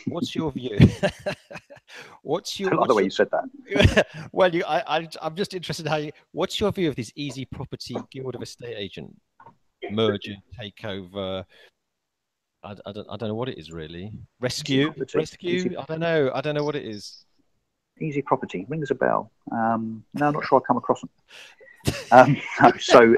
[0.07, 0.79] What's your view?
[2.22, 2.75] what's your?
[2.75, 4.07] I love the way you said that.
[4.33, 6.12] well, you, I, I, I'm just interested how you.
[6.33, 9.14] What's your view of this Easy Property Guild of Estate Agent
[9.90, 11.44] merger, takeover?
[12.62, 14.12] I, I don't, I don't know what it is really.
[14.40, 15.51] Rescue, rescue.
[15.51, 15.77] Easy.
[15.77, 16.31] I don't know.
[16.35, 17.25] I don't know what it is.
[18.01, 19.31] Easy Property rings a bell.
[19.53, 21.11] Um, no, I'm not sure I come across them.
[22.11, 23.16] Um, no, so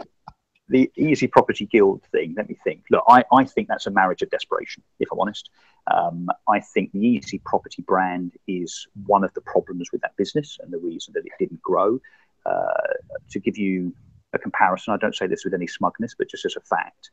[0.69, 2.85] the Easy Property Guild thing, let me think.
[2.91, 5.51] Look, I, I think that's a marriage of desperation, if I'm honest.
[5.93, 10.59] Um, I think the Easy Property brand is one of the problems with that business
[10.63, 12.01] and the reason that it didn't grow.
[12.45, 12.73] Uh,
[13.31, 13.95] to give you
[14.33, 17.11] a comparison, I don't say this with any smugness, but just as a fact,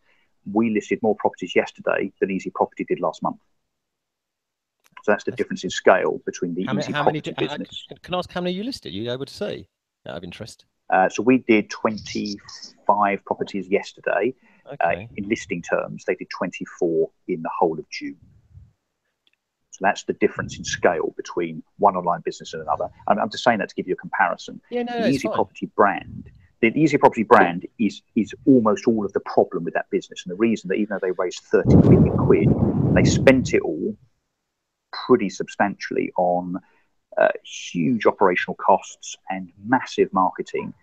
[0.51, 3.39] we listed more properties yesterday than Easy Property did last month.
[5.03, 7.85] So that's the difference in scale between the how Easy many, Property do, business.
[8.01, 8.93] Can I ask how many you listed?
[8.93, 9.67] You able to say
[10.07, 10.65] out of interest?
[10.89, 14.33] Uh, so we did 25 properties yesterday.
[14.65, 15.03] Uh, okay.
[15.03, 18.17] Uh, in listing terms, they did 24 in the whole of June.
[19.71, 22.87] So that's the difference in scale between one online business and another.
[23.07, 24.61] I'm, I'm just saying that to give you a comparison.
[24.69, 26.29] Yeah, no, the Easy Property brand,
[26.61, 30.31] the Easy Property brand is is almost all of the problem with that business, and
[30.31, 32.47] the reason that even though they raised 30 million quid,
[32.95, 33.97] they spent it all
[35.05, 36.55] pretty substantially on
[37.17, 40.73] uh, huge operational costs and massive marketing,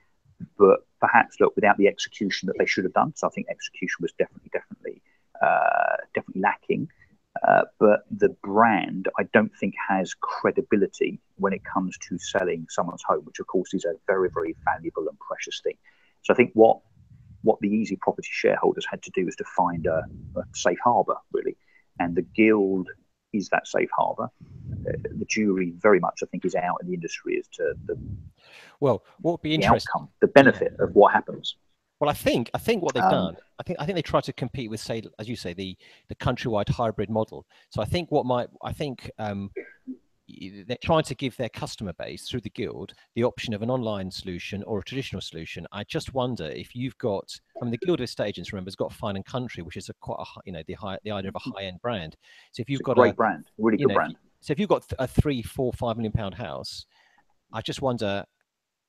[0.58, 3.12] but perhaps look without the execution that they should have done.
[3.16, 5.02] So I think execution was definitely, definitely,
[5.42, 6.88] uh, definitely lacking.
[7.46, 13.02] Uh, but the brand, I don't think, has credibility when it comes to selling someone's
[13.02, 15.76] home, which of course is a very, very valuable and precious thing.
[16.22, 16.78] So I think what
[17.42, 20.04] what the easy property shareholders had to do was to find a,
[20.36, 21.56] a safe harbour, really.
[21.98, 22.88] And the guild
[23.32, 24.28] is that safe harbour.
[24.88, 27.98] Uh, the jury very much, I think, is out in the industry as to the
[28.80, 31.56] well, what would be the interesting, outcome, the benefit of what happens.
[32.00, 34.20] well, I think I think what they've Um, done, I think I think they try
[34.20, 35.76] to compete with, say, as you say, the
[36.08, 37.46] the countrywide hybrid model.
[37.70, 39.50] So I think what might I think um,
[40.66, 44.10] they're trying to give their customer base through the guild the option of an online
[44.10, 45.66] solution or a traditional solution.
[45.72, 47.28] I just wonder if you've got,
[47.60, 49.88] I mean, the Guild of Estate Agents, remember, has got Fine and Country, which is
[49.88, 51.50] a quite a you know the high the idea of a mm-hmm.
[51.56, 52.16] high end brand.
[52.52, 54.16] So if you've It's a got great a brand, really good know, brand.
[54.40, 56.86] so if you've got a three, four, five million pound house,
[57.52, 58.24] I just wonder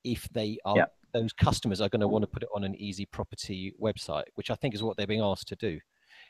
[0.03, 0.85] if they are Yeah.
[1.13, 4.49] those customers are going to want to put it on an easy property website, which
[4.49, 5.79] I think is what they're being asked to do.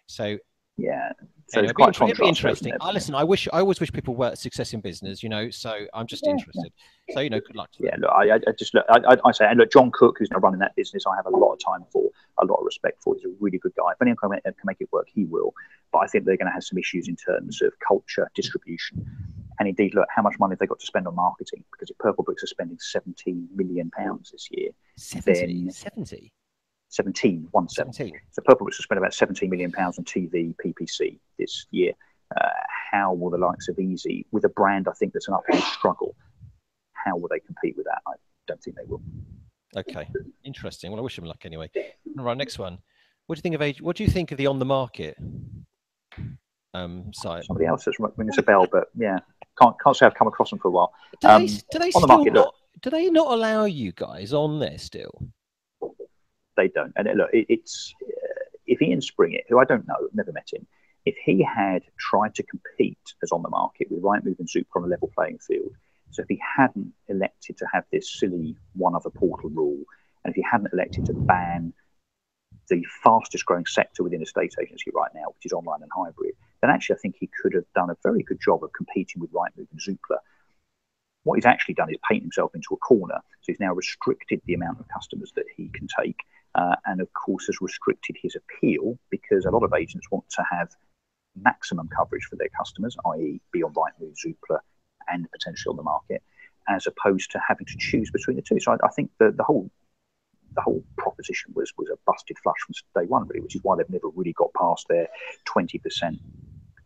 [0.08, 0.38] So
[0.78, 1.12] Yeah.
[1.48, 2.74] So anyway, it's it'd, be, quite it'd be interesting.
[2.74, 2.78] it?
[2.82, 3.14] I listen.
[3.14, 5.50] I wish I always wish people were success in business, you know.
[5.52, 6.38] So I'm just Yeah, yeah.
[6.38, 6.74] interested.
[7.14, 7.72] So you know, good luck.
[7.74, 8.02] To Yeah, them.
[8.02, 10.32] look, I, I I just look, I, I- I say, and look, John Cook, who's
[10.32, 12.10] now running that business, I have a lot of time for,
[12.42, 13.14] a lot of respect for.
[13.16, 13.92] He's a really good guy.
[13.92, 15.54] If anyone can make, can make it work, he will.
[15.92, 19.06] But I think they're going to have some issues in terms of culture, distribution,
[19.60, 21.64] and indeed, look, how much money have they got to spend on marketing?
[21.72, 26.34] Because if Purplebricks are spending 17 million pounds this year, 70, then- 70,
[26.94, 27.92] 17, one seven.
[27.92, 28.20] 17.
[28.32, 31.94] So Purplebricks have spent about 17 million pounds on TV, PPC this year.
[32.40, 32.50] Uh,
[32.92, 36.16] how will the likes of Easy, with a brand I think that's an uphill struggle,
[36.94, 38.00] how will they compete with that?
[38.08, 38.14] I
[38.48, 39.02] don't think they will.
[39.76, 40.08] Okay,
[40.44, 40.92] interesting.
[40.92, 41.70] Well, I wish them luck anyway.
[42.20, 42.78] All right, next one.
[43.26, 43.82] What do you think of age?
[43.82, 45.18] What do you think of the on the market
[46.76, 47.46] um, site?
[47.46, 49.18] Somebody else that's ringing us a bell, but yeah,
[49.60, 50.94] can't can't say I've come across them for a while.
[51.22, 52.46] Do Um, they, do they on still the market, look.
[52.46, 55.28] not, do they not allow you guys on there still?
[56.56, 56.94] They don't.
[56.96, 60.66] And look, it, it's uh, if Ian Springett, who I don't know, never met him,
[61.06, 64.84] if he had tried to compete as on the market with Rightmove and Zoop on
[64.84, 65.74] a level playing field,
[66.12, 69.84] so if he hadn't elected to have this silly one other portal rule,
[70.24, 71.74] and if he hadn't elected to ban
[72.70, 76.34] the fastest growing sector within a state agency right now, which is online and hybrid,
[76.62, 79.34] then actually I think he could have done a very good job of competing with
[79.34, 80.18] Rightmove and Zoopla.
[81.24, 83.20] What he's actually done is paint himself into a corner.
[83.42, 86.20] So he's now restricted the amount of customers that he can take,
[86.56, 90.44] uh, and of course has restricted his appeal because a lot of agents want to
[90.50, 90.70] have
[91.36, 94.60] maximum coverage for their customers, i.e., be on Rightmove, Zoopla,
[95.10, 96.22] and potentially on the market,
[96.70, 98.60] as opposed to having to choose between the two.
[98.60, 99.70] So I, I think the, the whole
[100.56, 103.76] the whole proposition was was a busted flush from day one, really, which is why
[103.76, 105.08] they've never really got past their
[105.46, 106.20] twenty percent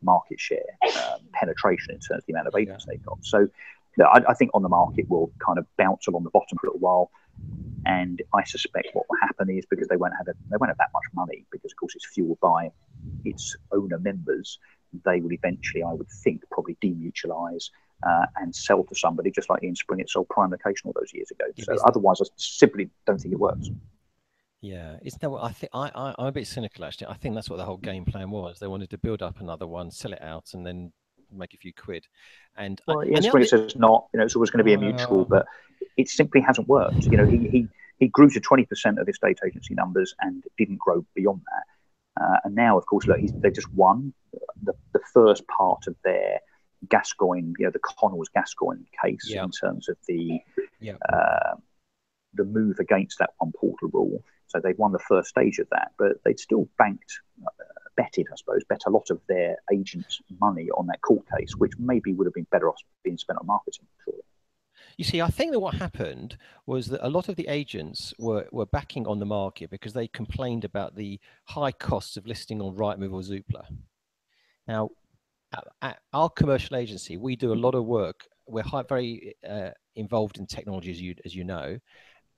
[0.02, 3.18] market share um, penetration in terms of the amount of agents they've got.
[3.24, 3.48] So
[4.00, 6.70] I, I think on the market will kind of bounce along the bottom for a
[6.72, 7.12] little while.
[7.86, 10.78] And I suspect what will happen is because they won't have a, they won't have
[10.78, 12.70] that much money because of course it's fueled by
[13.24, 14.60] its owner members.
[15.06, 17.70] They will eventually, I would think, probably demutualise
[18.06, 21.32] uh, and sell to somebody just like Ian it sold Prime Location all those years
[21.32, 21.46] ago.
[21.60, 23.70] So isn't- otherwise, I simply don't think it works.
[24.60, 25.70] Yeah, that what I think?
[25.74, 27.08] I, I I'm a bit cynical actually.
[27.08, 28.58] I think that's what the whole game plan was.
[28.60, 30.92] They wanted to build up another one, sell it out, and then
[31.32, 32.06] make a few quid.
[32.56, 34.08] And Well, and Ian the Springett other- says not.
[34.14, 35.26] You know, it's always going to be a mutual, Oh.
[35.26, 35.46] but
[35.98, 37.06] it simply hasn't worked.
[37.06, 37.68] You know, he he,
[38.00, 42.24] he grew to twenty percent of estate agency numbers and didn't grow beyond that.
[42.24, 44.12] Uh, and now, of course, look, he's, they've just won
[44.64, 46.40] the, the first part of their
[46.90, 49.44] Gascoigne, you know, the Connells Gascoigne case Yeah.
[49.44, 50.40] in terms of the
[50.80, 50.96] Yeah.
[51.12, 51.56] uh,
[52.34, 54.24] the move against that one portal rule.
[54.48, 57.50] So they've won the first stage of that, but they'd still banked, uh,
[57.98, 61.74] betted, I suppose, bet a lot of their agents' money on that court case, which
[61.78, 63.86] maybe would have been better off being spent on marketing.
[64.06, 64.22] Surely.
[64.98, 68.48] You see, I think that what happened was that a lot of the agents were,
[68.52, 72.76] were backing on the market because they complained about the high costs of listing on
[72.76, 73.66] Rightmove or Zoopla.
[74.68, 74.90] Now,
[75.82, 78.28] at, our commercial agency, we do a lot of work.
[78.48, 81.78] We're very uh, involved in technology, as you as you know,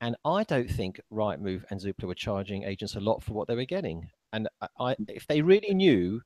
[0.00, 3.54] and I don't think Rightmove and Zoopla were charging agents a lot for what they
[3.54, 4.08] were getting.
[4.32, 6.20] And I, if they really knew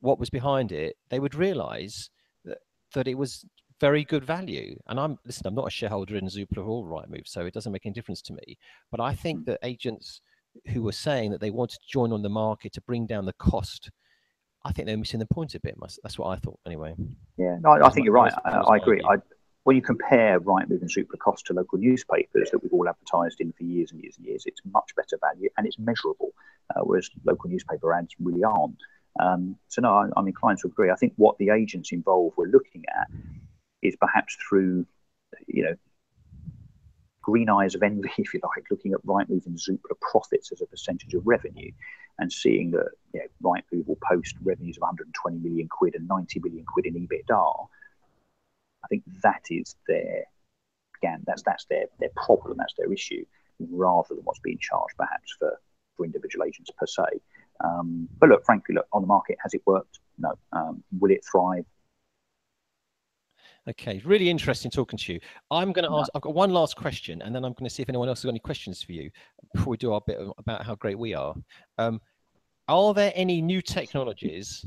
[0.00, 2.10] what was behind it, they would realise
[2.44, 2.58] that
[2.94, 3.44] that it was
[3.80, 4.76] very good value.
[4.88, 7.86] And I'm listen, I'm not a shareholder in Zoopla or Rightmove, so it doesn't make
[7.86, 8.58] any difference to me.
[8.90, 9.46] But I think mm.
[9.46, 10.20] that agents
[10.68, 13.32] who were saying that they wanted to join on the market to bring down the
[13.34, 13.90] cost,
[14.64, 15.76] I think they're missing the point a bit.
[16.02, 16.94] That's what I thought anyway.
[17.36, 18.32] Yeah, no, I, I think you're right.
[18.32, 19.00] that was- that I, I agree.
[19.08, 19.16] I,
[19.64, 23.62] when you compare Rightmove and cost to local newspapers that we've all advertised in for
[23.62, 26.32] years and years and years, it's much better value and it's measurable,
[26.74, 28.78] uh, whereas local newspaper ads really aren't.
[29.20, 30.90] Um, so no, I'm inclined to agree.
[30.90, 33.08] I think what the agents involved were looking at
[33.82, 34.86] is perhaps through,
[35.46, 35.74] you know,
[37.20, 40.66] green eyes of envy, if you like, looking at Rightmove and Zoopla profits as a
[40.66, 41.70] percentage of revenue,
[42.18, 46.40] and seeing that you know, Rightmove will post revenues of 120 million quid and 90
[46.40, 47.68] million quid in EBITDA.
[48.84, 50.24] I think that is their
[51.02, 53.24] again, that's that's their their problem, that's their issue,
[53.70, 55.60] rather than what's being charged perhaps for
[55.96, 57.20] for individual agents per se.
[57.62, 60.00] Um, but look, frankly, look on the market, has it worked?
[60.18, 60.32] No.
[60.52, 61.64] Um, will it thrive?
[63.68, 65.20] Okay, really interesting talking to you.
[65.50, 66.10] I'm going to ask.
[66.14, 68.24] I've got one last question, and then I'm going to see if anyone else has
[68.24, 69.10] got any questions for you
[69.54, 71.34] before we do our bit about how great we are.
[71.78, 72.00] Um,
[72.68, 74.66] are there any new technologies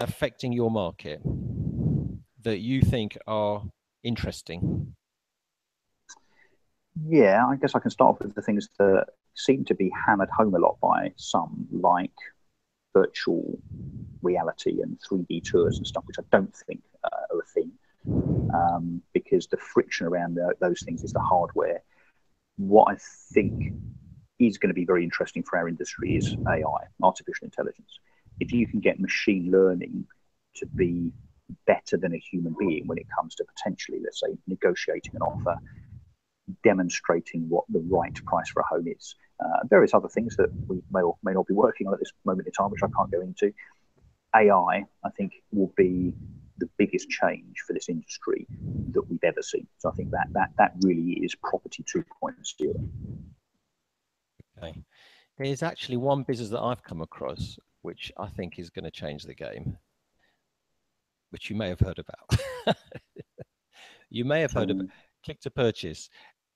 [0.00, 1.20] affecting your market
[2.42, 3.62] that you think are
[4.02, 4.94] interesting?
[7.06, 10.30] Yeah, I guess I can start off with the things that seem to be hammered
[10.30, 12.10] home a lot by some, like
[12.92, 13.58] virtual
[14.22, 17.70] reality and 3D tours and stuff, which I don't think uh, are a thing
[18.54, 21.82] um, because the friction around the, those things is the hardware.
[22.56, 22.96] What I
[23.32, 23.74] think
[24.38, 27.98] is going to be very interesting for our industry is AI, artificial intelligence.
[28.40, 30.06] If you can get machine learning
[30.56, 31.12] to be
[31.66, 35.56] better than a human being when it comes to potentially, let's say, negotiating an offer,
[36.62, 40.80] demonstrating what the right price for a home is, uh, various other things that we
[40.90, 43.10] may or may not be working on at this moment in time, which I can't
[43.10, 43.52] go into.
[44.34, 46.12] AI, I think, will be
[46.58, 48.46] the biggest change for this industry
[48.90, 49.66] that we've ever seen.
[49.78, 52.88] So I think that that that really is property 2.0.
[54.58, 54.82] Okay.
[55.38, 59.24] There's actually one business that I've come across which I think is going to change
[59.24, 59.76] the game,
[61.30, 62.76] which you may have heard about.
[64.10, 64.80] you may have heard of.
[65.24, 66.08] Click to purchase.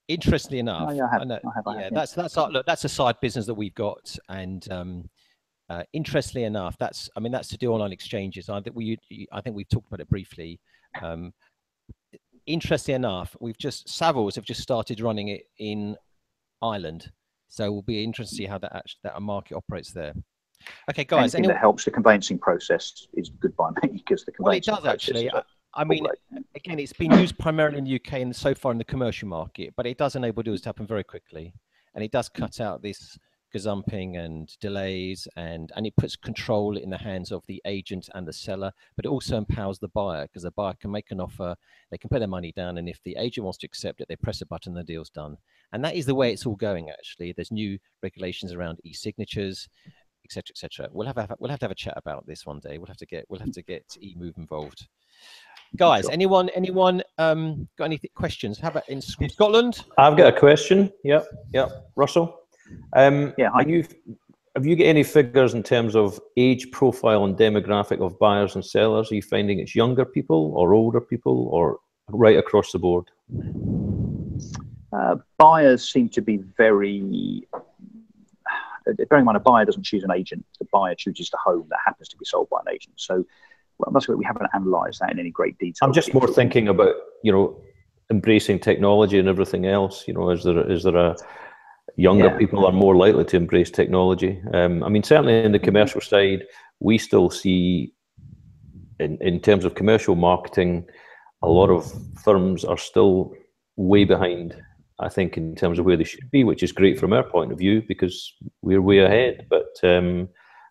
[0.09, 2.89] Interestingly enough, oh, yeah, have, know, have, yeah, have, that's that's our, look, that's a
[2.89, 5.09] side business that we've got, and um,
[5.71, 8.49] uh, interestingly enough, that's I mean that's to do online exchanges.
[8.49, 8.99] I think we
[9.33, 10.61] I think we've talked about it briefly.
[11.01, 11.33] Um,
[12.47, 15.97] interestingly enough, we've just Savills have just started running it in
[16.61, 17.11] Ireland,
[17.49, 20.15] so we'll be interested to see how that actually, that market operates there.
[20.91, 21.35] Okay, guys.
[21.35, 24.85] Anything that helps the conveyancing process is good by me because the conveyancing well, it
[24.85, 25.31] does actually.
[25.31, 25.43] I,
[25.75, 26.07] I mean,
[26.55, 29.73] again, it's been used primarily in the UK and so far in the commercial market,
[29.77, 31.55] but it does enable deals to happen very quickly,
[31.95, 33.19] and it does cut out this
[33.55, 38.27] gazumping and delays and and it puts control in the hands of the agent and
[38.27, 41.55] the seller but it also empowers the buyer because the buyer can make an offer
[41.91, 44.17] they can put their money down and if the agent wants to accept it they
[44.17, 45.37] press a button the deal's done
[45.73, 49.69] and that is the way it's all going actually there's new regulations around e-signatures
[50.37, 52.79] etc etc we'll have a, we'll have to have a chat about this one day
[52.79, 54.87] we'll have to get we'll have to get emoov involved
[55.77, 56.13] guys sure.
[56.13, 61.27] anyone anyone um got any questions how about in scotland i've got a question yep
[61.53, 62.43] yep russell
[62.95, 63.85] um, yeah, are you,
[64.55, 68.65] have you got any figures in terms of age profile and demographic of buyers and
[68.65, 69.11] sellers?
[69.11, 71.79] Are you finding it's younger people or older people or
[72.11, 73.11] right across the board?
[74.93, 77.47] Uh, buyers seem to be very.
[78.85, 80.45] Bearing in mind, a buyer doesn't choose an agent.
[80.59, 82.95] The buyer chooses the home that happens to be sold by an agent.
[82.97, 83.25] So,
[83.79, 85.87] well, that's what we haven't analysed that in any great detail.
[85.87, 87.61] I'm just more thinking about you know
[88.11, 90.05] embracing technology and everything else.
[90.07, 91.17] You know, is there is there a
[91.97, 92.39] younger yeah.
[92.39, 94.41] people are more likely to embrace technology.
[94.53, 96.45] Um, I mean, certainly in the commercial side,
[96.81, 97.93] we still see,
[98.99, 100.87] in, in terms of commercial marketing,
[101.43, 101.93] a lot of
[102.23, 103.35] firms are still
[103.77, 104.57] way behind,
[105.01, 107.53] I think, in terms of where they should be, which is great from our point
[107.53, 109.47] of view because we're way ahead.
[109.51, 110.29] But um,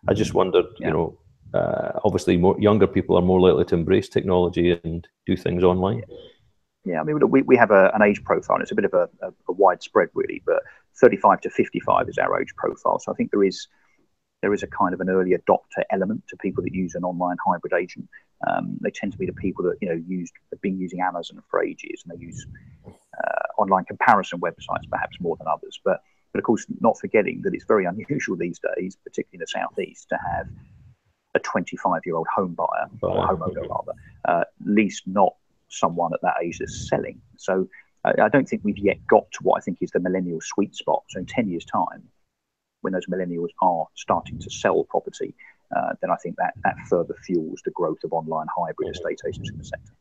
[0.08, 0.88] I just wondered, yeah.
[0.88, 1.18] you know,
[1.54, 6.02] uh, obviously more younger people are more likely to embrace technology and do things online.
[6.84, 8.60] Yeah, I mean, we, we have a, an age profile.
[8.60, 10.62] It's a bit of a, a, a widespread, really, but
[11.00, 12.98] 35 to 55 is our age profile.
[12.98, 13.68] So I think there is
[14.42, 17.36] there is a kind of an early adopter element to people that use an online
[17.46, 18.08] hybrid agent.
[18.50, 21.40] Um, they tend to be the people that you know used have been using Amazon
[21.48, 22.44] for ages, and they use
[22.84, 25.80] uh, online comparison websites perhaps more than others.
[25.84, 26.02] But
[26.32, 30.08] but of course, not forgetting that it's very unusual these days, particularly in the southeast,
[30.08, 30.48] to have
[31.34, 33.92] a 25 year old home buyer or homeowner rather,
[34.26, 35.34] uh, at least not
[35.68, 37.20] someone at that age that's selling.
[37.36, 37.68] So
[38.04, 41.04] I don't think we've yet got to what I think is the millennial sweet spot.
[41.08, 42.02] So in 10 years' time,
[42.80, 45.34] when those millennials are starting to sell property,
[45.74, 49.50] uh, then I think that, that further fuels the growth of online hybrid estate agents
[49.50, 49.92] in the sector.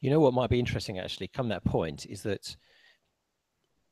[0.00, 2.56] You know what might be interesting actually, come that point, is that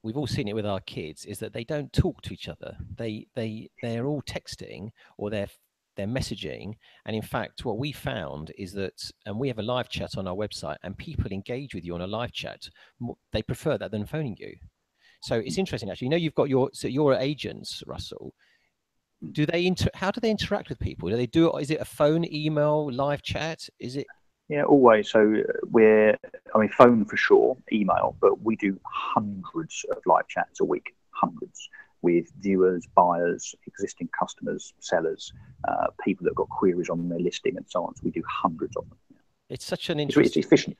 [0.09, 2.75] we've all seen it with our kids, is that they don't talk to each other.
[2.96, 4.88] They they they're all texting
[5.19, 5.50] or they're
[5.96, 6.77] they're messaging.
[7.04, 10.27] And in fact, what we found is that, and we have a live chat on
[10.27, 12.71] our website, and people engage with you on a live chat.
[13.33, 14.54] They prefer that than phoning you.
[15.21, 15.59] So it's mm.
[15.59, 16.06] interesting, actually.
[16.06, 18.33] You know, you've got your so your agents, Russell.
[19.33, 19.90] Do they inter?
[19.92, 21.11] How do they interact with people?
[21.11, 21.54] Do they do?
[21.59, 23.69] Is it a phone, email, live chat?
[23.79, 24.06] Is it?
[24.49, 25.11] Yeah, always.
[25.11, 26.17] So uh, we're,
[26.55, 30.94] I mean, phone for sure, email, but we do hundreds of live chats a week,
[31.11, 31.69] hundreds
[32.01, 35.33] with viewers, buyers, existing customers, sellers,
[35.67, 37.94] uh, people that have got queries on their listing, and so on.
[37.96, 38.99] So we do hundreds of them.
[39.51, 40.40] It's such an interesting.
[40.40, 40.77] It's, efficient.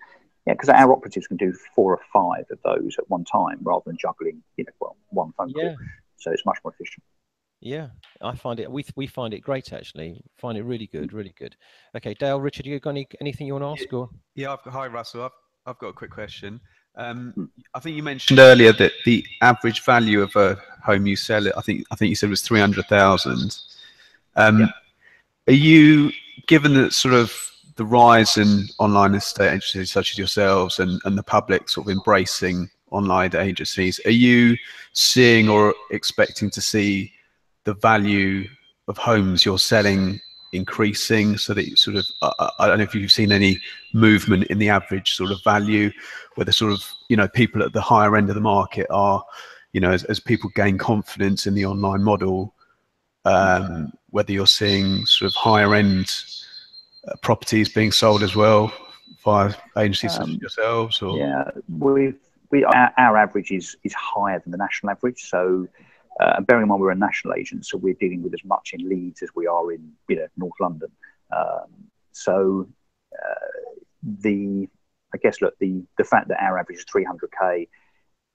[0.47, 3.83] Yeah, because our operatives can do four or five of those at one time rather
[3.87, 5.77] than juggling, you know, well, one phone call.
[6.17, 7.05] So it's much more efficient.
[7.61, 7.89] Yeah,
[8.23, 8.71] I find it.
[8.71, 10.23] We we find it great actually.
[10.37, 11.57] Find it really good, really good.
[11.97, 13.93] Okay, Dale, Richard, you got any anything you want to ask?
[13.93, 15.25] Yeah, or yeah I've got, hi Russell.
[15.25, 15.31] I've
[15.67, 16.61] I've got a quick question.
[16.95, 21.47] Um, I think you mentioned earlier that the average value of a home you sell
[21.47, 21.55] it.
[21.57, 23.59] I think I think you said was three hundred thousand.
[24.37, 24.67] Um, yeah.
[25.49, 26.13] Are you
[26.47, 27.33] given that sort of
[27.77, 31.93] the rise in online estate agencies such as yourselves and, and the public sort of
[31.93, 34.57] embracing online agencies, are you
[34.93, 37.13] seeing or expecting to see
[37.69, 38.49] the value
[38.89, 40.19] of homes you're selling
[40.55, 43.61] increasing so that you sort of uh, i don't know if you've seen any
[43.93, 45.91] movement in the average sort of value
[46.37, 49.23] where the sort of you know people at the higher end of the market are
[49.75, 52.55] you know as, as people gain confidence in the online model
[53.27, 56.11] um, whether you're seeing sort of higher end
[57.07, 58.73] uh, properties being sold as well
[59.23, 62.15] via agencies um, such as yourselves or yeah we
[62.51, 65.29] we our, our average is is higher than the national average.
[65.29, 65.69] So
[66.21, 68.71] uh, and bearing in mind we're a national agent, so we're dealing with as much
[68.73, 70.91] in Leeds as we are in you know North London.
[71.35, 72.69] Um, so
[73.13, 74.69] uh, the
[75.15, 77.69] I guess look the the fact that our average is 300k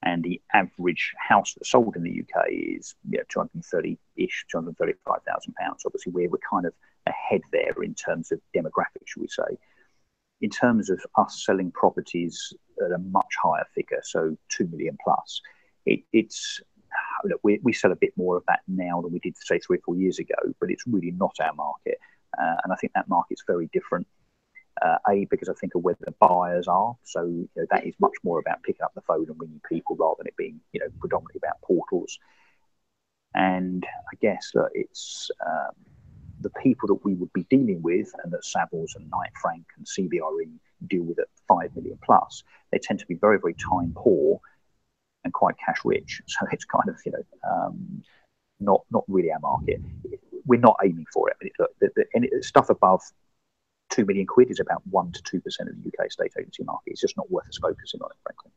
[0.04, 5.84] and the average house that's sold in the UK is you know, 230-ish, 235,000 pounds.
[5.86, 6.74] Obviously, we're, we're kind of
[7.08, 9.58] ahead there in terms of demographics, should we say.
[10.42, 12.54] In terms of us selling properties
[12.86, 15.42] at a much higher figure, so 2 million plus,
[15.86, 16.60] it, it's
[17.26, 19.78] look, we, we sell a bit more of that now than we did, say, three
[19.78, 21.98] or four years ago, but it's really not our market.
[22.38, 24.08] Uh, and I think that market's very different.
[24.82, 26.96] Uh, a, because I think of where the buyers are.
[27.04, 29.96] So you know, that is much more about picking up the phone and ringing people
[29.96, 32.18] rather than it being you know predominantly about portals.
[33.36, 35.76] And I guess that it's um,
[36.42, 39.86] the people that we would be dealing with, and that Savills and Knight Frank and
[39.86, 42.44] CBRE deal with at five million plus.
[42.72, 44.42] They tend to be very very time poor
[45.24, 46.22] and quite cash rich.
[46.28, 48.04] So it's kind of you know um,
[48.60, 49.82] not not really our market.
[50.46, 51.52] We're not aiming for it.
[51.60, 53.02] Look, the, the, stuff above
[53.90, 56.92] two million quid is about one to two percent of the UK state agency market.
[56.92, 58.52] It's just not worth us focusing on it, frankly.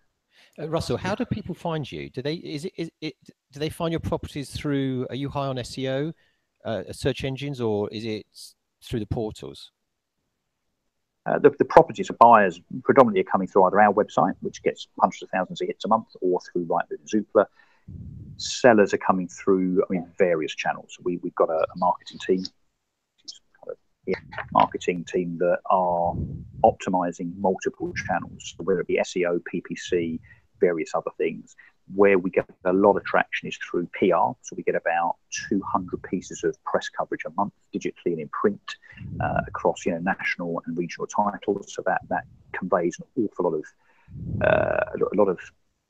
[0.59, 2.11] Uh, Russell, how do people find you?
[2.11, 3.15] Do they is it, is it
[3.53, 5.07] do they find your properties through?
[5.11, 6.13] Are you high on SEO,
[6.65, 8.27] uh, search engines, or is it
[8.83, 9.73] through the portals?
[11.27, 14.87] Uh, the, the, properties of buyers predominantly are coming through either our website, which gets
[15.01, 17.47] hundreds of thousands of hits a month, or through Rightmove and Zoopla.
[18.37, 20.97] Sellers are coming through, I mean, various channels.
[21.03, 24.21] We, we've got a, a marketing team, kind of, yeah,
[24.53, 26.15] marketing team that are
[26.65, 30.21] optimizing multiple channels, whether it be SEO, PPC,
[30.61, 31.57] various other things
[31.95, 34.35] where we get a lot of traction is through PR.
[34.43, 35.17] So we get about
[35.49, 38.77] 200 pieces of press coverage a month, digitally and in print,
[39.21, 41.73] uh, across you know national and regional titles.
[41.75, 43.65] So that that conveys an awful lot of
[44.43, 45.39] uh, a lot of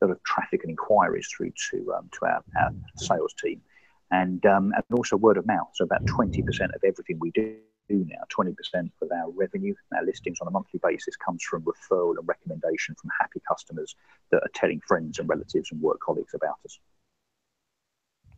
[0.03, 3.61] a lot of traffic and inquiries through to um, to our, our sales team,
[4.11, 5.69] and um, and also word of mouth.
[5.75, 6.39] So about 20%
[6.75, 7.57] of everything we do do
[7.95, 8.23] now.
[8.37, 8.55] 20%
[9.03, 13.11] of our revenue, our listings on a monthly basis comes from referral and recommendation from
[13.21, 13.95] happy customers
[14.31, 16.79] that are telling friends and relatives and work colleagues about us.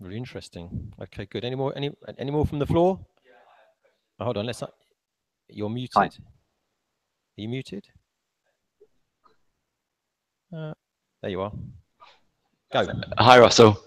[0.00, 0.92] Really interesting.
[1.02, 1.44] Okay, good.
[1.44, 1.72] Any more?
[1.76, 3.00] Any any more from the floor?
[4.20, 4.46] Oh, hold on.
[4.46, 4.62] Let's.
[5.48, 5.94] You're muted.
[5.96, 6.04] Hi.
[6.04, 6.10] Are
[7.36, 7.86] you muted?
[10.54, 10.72] Uh,
[11.20, 11.52] there you are.
[12.72, 12.86] Go.
[13.18, 13.82] Hi, Russell.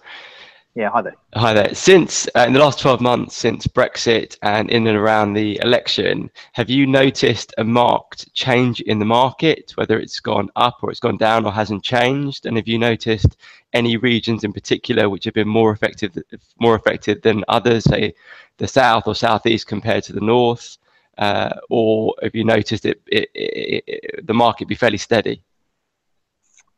[0.74, 1.16] Yeah, hi there.
[1.34, 1.76] Hi there.
[1.76, 6.32] Since uh, in the last 12 months, since Brexit and in and around the election,
[6.54, 11.02] have you noticed a marked change in the market, whether it's gone up or it's
[11.02, 12.46] gone down or hasn't changed?
[12.46, 13.36] And have you noticed
[13.74, 16.18] any regions in particular which have been more effective,
[16.58, 18.14] more affected than others, say
[18.58, 20.78] the south or southeast compared to the north?
[21.18, 25.44] Uh, or have you noticed it, it, it, the market be fairly steady?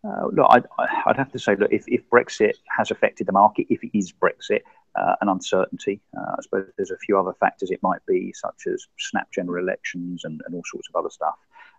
[0.05, 0.65] Uh, look, I'd,
[1.05, 4.11] I'd, have to say, look, if, if, Brexit has affected the market, if it is
[4.11, 4.61] Brexit,
[4.95, 8.67] uh, an uncertainty, uh, I suppose there's a few other factors it might be, such
[8.67, 11.35] as snap general elections and, and all sorts of other stuff.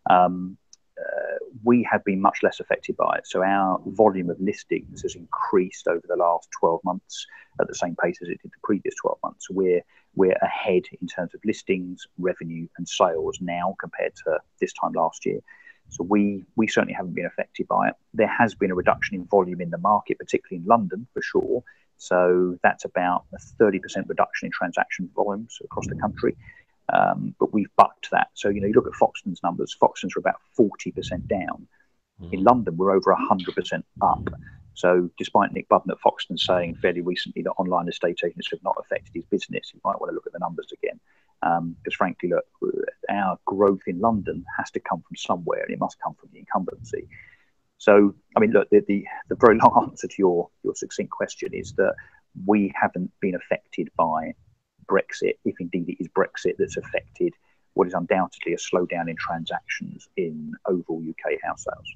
[0.08, 0.56] Um,
[0.98, 3.26] uh, we have been much less affected by it.
[3.26, 7.26] So our volume of listings has increased over the last 12 months
[7.60, 9.50] at the same pace as it did the previous 12 months.
[9.50, 9.82] We're
[10.16, 15.26] we're ahead in terms of listings, revenue, and sales now compared to this time last
[15.26, 15.40] year.
[15.88, 17.94] So we we certainly haven't been affected by it.
[18.12, 21.62] There has been a reduction in volume in the market, particularly in London for sure.
[21.96, 26.36] So that's about a 30% reduction in transaction volumes across the country.
[26.92, 28.28] Um, but we've bucked that.
[28.34, 29.76] So you know, you look at Foxtons numbers.
[29.80, 31.66] Foxtons are about 40% down.
[32.20, 32.32] Mm.
[32.32, 34.28] In London, we're over 100% up.
[34.74, 38.76] So, despite Nick Budden at Foxton saying fairly recently that online estate agents have not
[38.78, 40.98] affected his business, you might want to look at the numbers again.
[41.44, 42.44] Because um, frankly, look,
[43.10, 46.38] our growth in London has to come from somewhere, and it must come from the
[46.38, 47.06] incumbency.
[47.76, 51.50] So, I mean, look, the, the, the very long answer to your, your succinct question
[51.52, 51.94] is that
[52.46, 54.32] we haven't been affected by
[54.86, 57.34] Brexit, if indeed it is Brexit that's affected
[57.74, 61.88] what is undoubtedly a slowdown in transactions in overall UK house sales.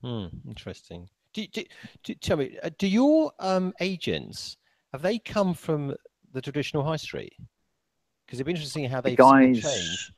[0.00, 1.08] Hmm, interesting.
[1.34, 1.64] Do, do,
[2.04, 4.56] do, tell me, uh, do your um, agents
[4.92, 5.94] have they come from
[6.32, 7.34] the traditional high street?
[8.30, 10.12] Because it'd be interesting how they the guys.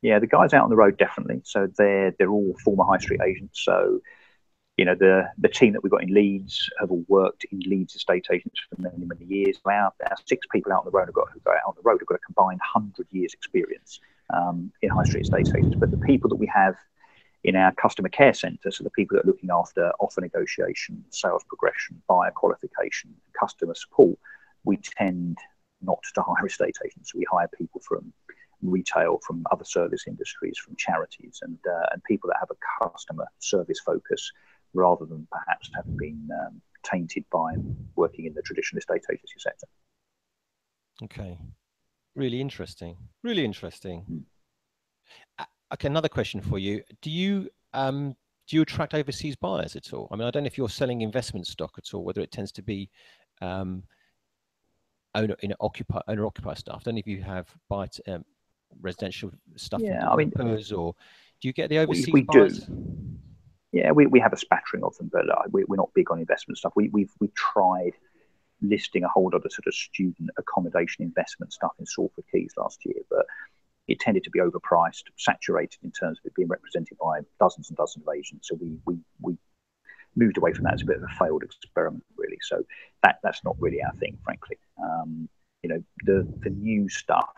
[0.00, 1.42] Yeah, the guys out on the road definitely.
[1.44, 3.60] So they're they're all former high street agents.
[3.62, 4.00] So
[4.78, 7.94] you know the the team that we've got in Leeds have all worked in Leeds
[7.94, 9.58] estate agents for many many years.
[9.66, 11.82] Our, our six people out on the road have got who go out on the
[11.82, 14.00] road have got a combined hundred years experience
[14.32, 15.76] um, in high street estate agents.
[15.78, 16.76] But the people that we have
[17.44, 21.44] in our customer care centre, so the people that are looking after offer negotiation, sales
[21.46, 24.18] progression, buyer qualification, customer support,
[24.64, 25.36] we tend
[25.82, 27.14] not to hire estate agents.
[27.14, 28.12] We hire people from
[28.62, 33.26] retail, from other service industries, from charities, and uh, and people that have a customer
[33.38, 34.30] service focus
[34.72, 37.54] rather than perhaps having been um, tainted by
[37.96, 39.66] working in the traditional estate agency sector.
[41.02, 41.38] Okay,
[42.14, 42.96] really interesting.
[43.22, 44.04] Really interesting.
[44.10, 44.22] Mm
[45.72, 46.82] okay, another question for you.
[47.02, 48.16] Do you um,
[48.48, 50.08] do you attract overseas buyers at all?
[50.10, 52.52] I mean, I don't know if you're selling investment stock at all, whether it tends
[52.52, 52.90] to be
[53.40, 53.84] um,
[55.14, 56.84] owner in occupy owner occupier stuff.
[56.84, 58.24] Don't know if you have buy um,
[58.80, 59.80] residential stuff.
[59.82, 60.94] Yeah, I mean, or
[61.40, 62.60] do you get the overseas we, we buyers?
[62.60, 63.18] Do.
[63.72, 66.18] Yeah, we, we have a spattering of them, but uh, we, we're not big on
[66.18, 66.72] investment stuff.
[66.74, 67.92] We, we've we tried
[68.62, 72.84] listing a whole lot of sort of student accommodation investment stuff in Salford Quays last
[72.84, 73.24] year, but
[73.88, 77.76] it tended to be overpriced, saturated in terms of it being represented by dozens and
[77.76, 78.48] dozens of agents.
[78.48, 79.36] So we we we
[80.16, 82.38] moved away from that as a bit of a failed experiment, really.
[82.42, 82.62] So
[83.02, 84.58] that that's not really our thing, frankly.
[84.82, 85.28] Um,
[85.62, 87.34] you know, the the new stuff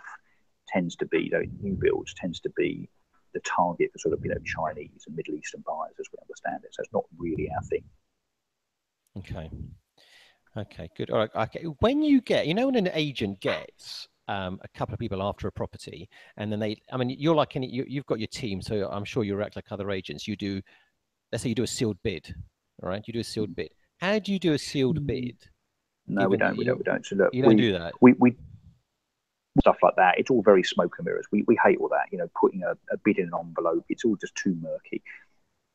[0.68, 2.88] tends to be, you know, new builds tends to be
[3.34, 6.64] the target for sort of you know Chinese and Middle Eastern buyers, as we understand
[6.64, 6.74] it.
[6.74, 7.84] So it's not really our thing.
[9.18, 9.50] Okay.
[10.56, 11.10] Okay, good.
[11.10, 11.30] All right.
[11.34, 11.64] Okay.
[11.80, 15.48] When you get, you know, when an agent gets um, a couple of people after
[15.48, 18.60] a property, and then they, I mean, you're like any, you, you've got your team,
[18.60, 20.28] so I'm sure you act like other agents.
[20.28, 20.60] You do,
[21.30, 22.34] let's say you do a sealed bid,
[22.82, 23.02] all right?
[23.06, 23.56] You do a sealed mm.
[23.56, 23.70] bid.
[24.00, 25.06] How do you do a sealed mm.
[25.06, 25.36] bid?
[26.06, 26.78] No, we don't, we don't.
[26.78, 27.06] We don't.
[27.06, 27.94] So look, you don't we, do that.
[28.00, 28.36] We we
[29.60, 30.18] stuff like that.
[30.18, 31.26] It's all very smoke and mirrors.
[31.30, 32.06] We we hate all that.
[32.10, 33.84] You know, putting a, a bid in an envelope.
[33.88, 35.02] It's all just too murky.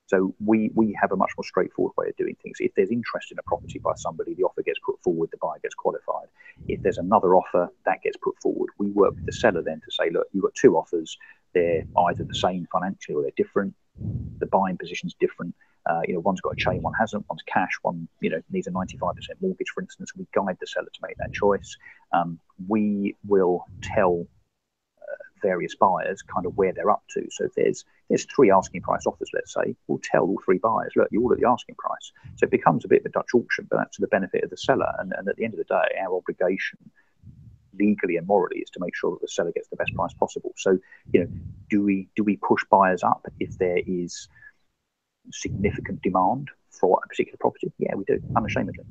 [0.08, 2.58] So we we have a much more straightforward way of doing things.
[2.60, 5.60] If there's interest in a property by somebody, the offer gets put forward, the buyer
[5.62, 6.28] gets qualified.
[6.68, 8.70] If there's another offer, that gets put forward.
[8.78, 11.18] We work with the seller then to say, look, you've got two offers.
[11.54, 13.74] They're either the same financially or they're different.
[14.40, 15.56] The buying position's different.
[15.90, 17.26] Uh, you know, one's got a chain, one hasn't.
[17.30, 20.12] One's cash, one you know needs a 95% mortgage, for instance.
[20.16, 21.78] We guide the seller to make that choice.
[22.12, 24.28] Um, we will tell
[25.42, 27.26] various buyers kind of where they're up to.
[27.30, 30.94] So if there's there's three asking price offers, let's say, we'll tell all three buyers,
[30.96, 32.12] look, you're all at the asking price.
[32.36, 34.50] So it becomes a bit of a Dutch auction, but that's to the benefit of
[34.50, 34.92] the seller.
[35.00, 36.80] And, and at the end of the day, our obligation
[37.78, 40.54] legally and morally is to make sure that the seller gets the best price possible.
[40.58, 40.78] So,
[41.12, 41.28] you know,
[41.70, 44.28] do we do we push buyers up if there is
[45.32, 47.72] significant demand for a particular property?
[47.78, 48.84] Yeah, we do, unashamedly.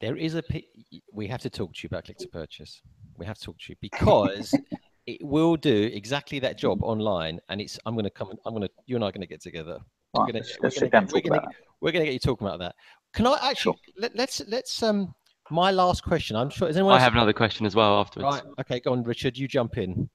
[0.00, 0.42] There is a.
[1.12, 2.80] We have to talk to you about click to purchase
[3.20, 4.52] we have to talk to you because
[5.06, 7.38] it will do exactly that job online.
[7.48, 8.32] And it's I'm going to come.
[8.44, 9.78] I'm going to you and I are going to get together.
[10.16, 11.48] Right, we're going to
[11.80, 12.74] we're going to get you talking about that.
[13.14, 13.92] Can I actually sure.
[13.96, 15.14] let, let's let's um
[15.50, 16.34] my last question.
[16.34, 16.68] I'm sure.
[16.68, 16.96] Is anyone?
[16.96, 18.36] I have another question as well afterwards.
[18.36, 18.54] Right.
[18.60, 18.80] Okay.
[18.80, 19.38] Go on, Richard.
[19.38, 20.08] You jump in.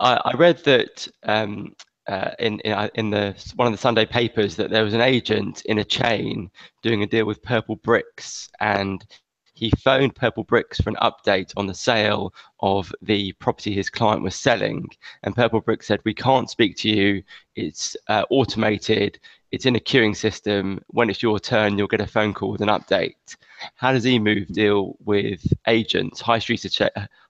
[0.00, 1.74] I, I read that um,
[2.08, 5.00] uh, in in, uh, in the one of the Sunday papers that there was an
[5.00, 6.50] agent in a chain
[6.82, 9.04] doing a deal with Purplebricks, and
[9.58, 14.36] he phoned Purplebricks for an update on the sale of the property his client was
[14.36, 14.88] selling.
[15.24, 17.24] And Purplebricks said, We can't speak to you.
[17.56, 19.18] It's uh, automated,
[19.50, 20.80] it's in a queuing system.
[20.88, 23.36] When it's your turn, you'll get a phone call with an update.
[23.74, 26.64] How does emoov deal with agents, high street,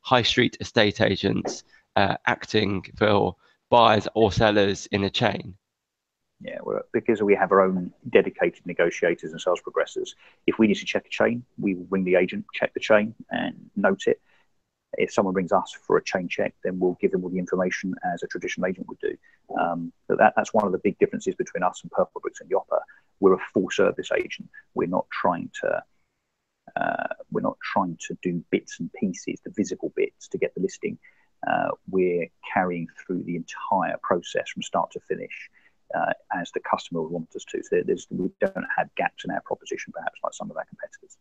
[0.03, 1.65] high street estate agents
[1.97, 3.35] uh, acting for
[3.71, 5.55] buyers or sellers in a chain?
[6.41, 10.11] Yeah, well, because we have our own dedicated negotiators and sales progressors.
[10.47, 13.15] If we need to check a chain, we will ring the agent, check the chain,
[13.31, 14.21] and note it.
[14.97, 17.95] If someone rings us for a chain check, then we'll give them all the information
[18.15, 19.17] as a traditional agent would do.
[19.61, 22.81] Um, but that, that's one of the big differences between us and Purplebricks and Yopa.
[23.21, 24.49] We're a full service agent.
[24.75, 25.83] We're not trying to
[26.77, 30.61] uh, we're not trying to do bits and pieces, the visible bits, to get the
[30.61, 30.99] listing.
[31.47, 35.51] Uh, we're carrying through the entire process from start to finish
[35.95, 37.63] uh, as the customer would want us to.
[37.63, 41.17] So we don't have gaps in our proposition, perhaps like some of our competitors.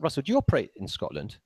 [0.00, 1.36] Russell, do you operate in Scotland?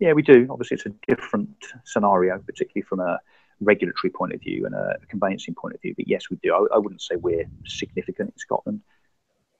[0.00, 0.46] Yeah, we do.
[0.50, 1.48] Obviously, it's a different
[1.84, 3.18] scenario, particularly from a,
[3.60, 5.94] regulatory point of view and a conveyancing point of view.
[5.96, 6.54] But yes, we do.
[6.54, 8.80] I, I wouldn't say we're significant in Scotland,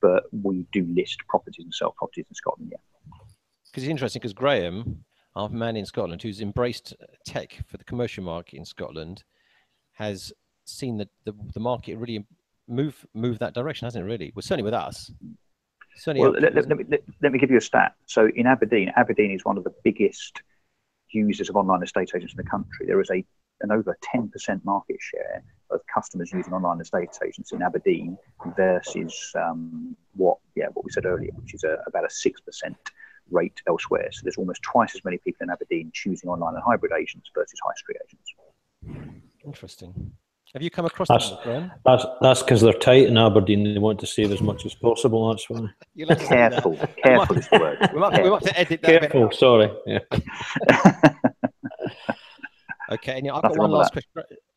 [0.04, 2.70] but we do list properties and sell properties in Scotland.
[2.70, 2.76] Yeah.
[3.64, 5.02] Because it's interesting because Graham,
[5.34, 6.94] our man in Scotland, who's embraced
[7.26, 9.24] tech for the commercial market in Scotland,
[9.94, 10.30] has
[10.66, 12.26] seen the, the, the market really
[12.68, 14.06] move move that direction, hasn't it?
[14.06, 15.10] Really, well, certainly with us.
[15.96, 16.20] Certainly.
[16.20, 17.94] Well, let, let, let, me, let, let me give you a stat.
[18.04, 20.42] So in Aberdeen, Aberdeen is one of the biggest
[21.12, 22.84] users of online estate agents in the country.
[22.86, 23.24] There is a
[23.62, 24.30] an over 10%
[24.64, 25.42] market share
[25.74, 28.16] of customers using online estate agents in Aberdeen
[28.56, 32.76] versus um, what yeah what we said earlier, which is a, about a six percent
[33.30, 34.08] rate elsewhere.
[34.12, 37.58] So there's almost twice as many people in Aberdeen choosing online and hybrid agents versus
[37.64, 39.14] high street agents.
[39.44, 40.12] Interesting.
[40.54, 43.74] Have you come across that's, that, That's that's because they're tight in Aberdeen.
[43.74, 45.28] They want to save as much as possible.
[45.30, 45.68] That's why.
[46.16, 47.90] careful, careful is the word.
[47.92, 49.00] We might, we might to edit that.
[49.00, 49.72] Careful, sorry.
[49.84, 49.98] Yeah.
[52.92, 54.10] okay, and I've got one last question.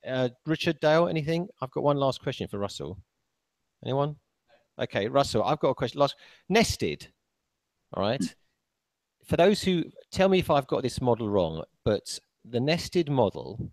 [0.07, 1.47] Uh, Richard Dale, anything?
[1.61, 2.97] I've got one last question for Russell.
[3.83, 4.15] Anyone?
[4.79, 5.99] Okay, Russell, I've got a question.
[5.99, 6.15] Last
[6.49, 7.07] Nested.
[7.93, 8.23] All right.
[9.25, 13.71] For those who tell me if I've got this model wrong, but the Nested model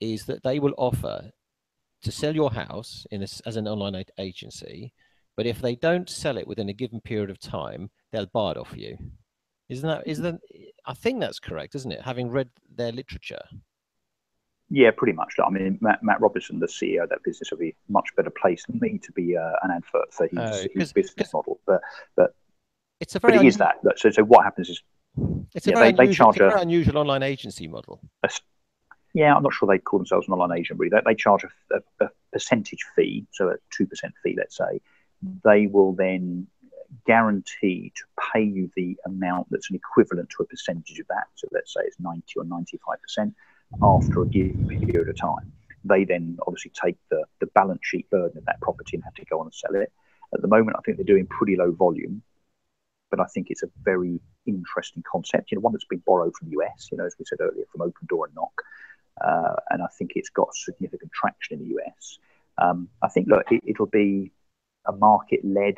[0.00, 1.30] is that they will offer
[2.02, 4.92] to sell your house in a, as an online agency,
[5.36, 8.56] but if they don't sell it within a given period of time, they'll buy it
[8.58, 8.96] off you.
[9.68, 10.38] Isn't that is that?
[10.84, 12.02] I think that's correct, isn't it?
[12.02, 13.42] Having read their literature.
[14.68, 15.34] Yeah, pretty much.
[15.44, 18.66] I mean, Matt, Matt Robinson, the CEO of that business, will be much better placed
[18.66, 21.60] than me to be uh, an advert for his, oh, his business model.
[21.66, 21.80] But
[22.16, 22.34] but
[23.00, 23.76] it's a very but it is that.
[23.96, 24.82] So so what happens is
[25.54, 28.00] it's a yeah, very, they, unusual, they charge a, very unusual online agency model.
[28.24, 28.30] A,
[29.14, 30.90] yeah, I'm not sure they call themselves an online agent really.
[30.90, 34.80] They, they charge a, a, a percentage fee, so a two percent fee, let's say.
[35.44, 36.48] They will then
[37.06, 38.02] guarantee to
[38.32, 41.26] pay you the amount that's an equivalent to a percentage of that.
[41.36, 43.34] So let's say it's 90 or 95 percent
[43.82, 45.52] after a given period of time.
[45.84, 49.24] They then obviously take the, the balance sheet burden of that property and have to
[49.26, 49.92] go on and sell it.
[50.34, 52.22] At the moment, I think they're doing pretty low volume,
[53.10, 55.52] but I think it's a very interesting concept.
[55.52, 57.64] You know, one that's been borrowed from the US, you know, as we said earlier,
[57.70, 58.62] from Opendoor and Knock
[59.20, 62.18] uh, and I think it's got significant traction in the US.
[62.58, 64.32] Um, I think look, it, will be
[64.86, 65.76] a market-led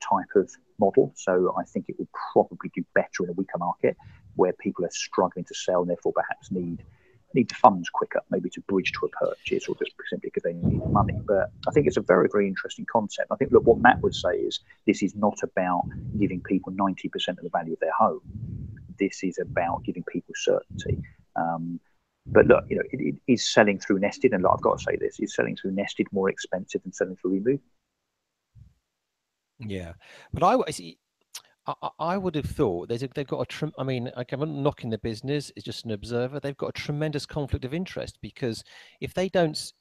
[0.00, 3.96] type of model, so I think it will probably do better in a weaker market
[4.36, 6.82] where people are struggling to sell and therefore perhaps need
[7.34, 10.52] need the funds quicker, maybe to bridge to a purchase or just simply because they
[10.52, 11.18] need money.
[11.26, 13.28] But I think it's a very, very interesting concept.
[13.30, 15.84] I think look, what Matt would say is this is not about
[16.18, 18.20] giving people 90% of the value of their home.
[18.98, 21.02] This is about giving people certainty.
[21.36, 21.80] Um,
[22.26, 24.84] but look, you know, it, it is selling through Nested, and look, I've got to
[24.84, 27.60] say this: is selling through Nested more expensive than selling through emoov.
[29.58, 29.94] Yeah,
[30.32, 30.98] but I see.
[31.66, 33.46] I, I would have thought there's a, they've got a.
[33.46, 36.40] Tr- I mean, I'm not knocking the business; it's just an observer.
[36.40, 38.64] They've got a tremendous conflict of interest because
[39.00, 39.72] if they don't,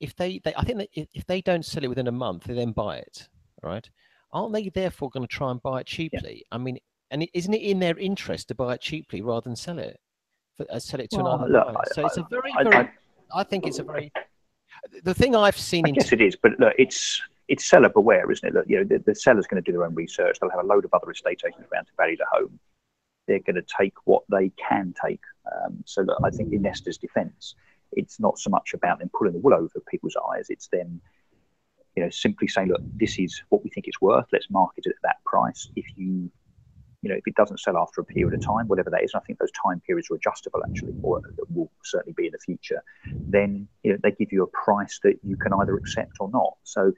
[0.00, 2.54] if they, they I think that if, they don't sell it within a month, they
[2.54, 3.28] then buy it,
[3.62, 3.88] right?
[4.32, 6.44] Aren't they therefore going to try and buy it cheaply?
[6.50, 6.56] Yeah.
[6.56, 6.78] I mean,
[7.10, 9.98] and isn't it in their interest to buy it cheaply rather than sell it?
[10.56, 12.76] for, uh, sell it to well, another look, So I, it's a very, I, very.
[12.76, 14.12] I, I, think it's a very.
[15.02, 15.86] The thing I've seen.
[15.86, 18.54] I guess it is, but look, it's it's seller beware, isn't it?
[18.54, 20.38] Look, you know, the, the seller's going to do their own research.
[20.40, 22.58] They'll have a load of other estate agents around to value the home.
[23.26, 25.20] They're going to take what they can take.
[25.50, 27.54] Um, so look, I think in Nested's defence,
[27.92, 30.46] it's not so much about them pulling the wool over people's eyes.
[30.48, 31.00] It's them,
[31.96, 34.26] you know, simply saying, look, this is what we think it's worth.
[34.32, 35.68] Let's market it at that price.
[35.76, 36.30] If you
[37.04, 39.20] you know, if it doesn't sell after a period of time, whatever that is, and
[39.20, 41.20] I think those time periods are adjustable actually, or
[41.50, 42.82] will certainly be in the future,
[43.28, 46.54] then you know, they give you a price that you can either accept or not.
[46.62, 46.94] So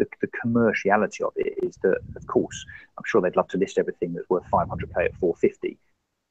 [0.00, 2.64] the, the commerciality of it is that, of course,
[2.98, 5.78] I'm sure they'd love to list everything that's worth 500k at 450.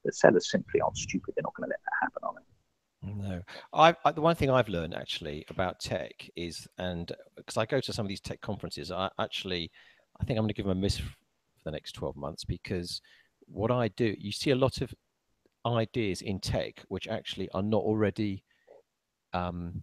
[0.04, 1.34] The sellers simply aren't stupid.
[1.36, 2.40] They're not going to let that happen, are they?
[3.02, 7.64] No, I, I, the one thing I've learned actually about tech is, and because I
[7.64, 9.70] go to some of these tech conferences, I actually,
[10.20, 11.08] I think I'm going to give them a miss for
[11.64, 13.00] the next 12 months because
[13.46, 14.92] what I do, you see a lot of
[15.64, 18.42] ideas in tech which actually are not already
[19.32, 19.82] um,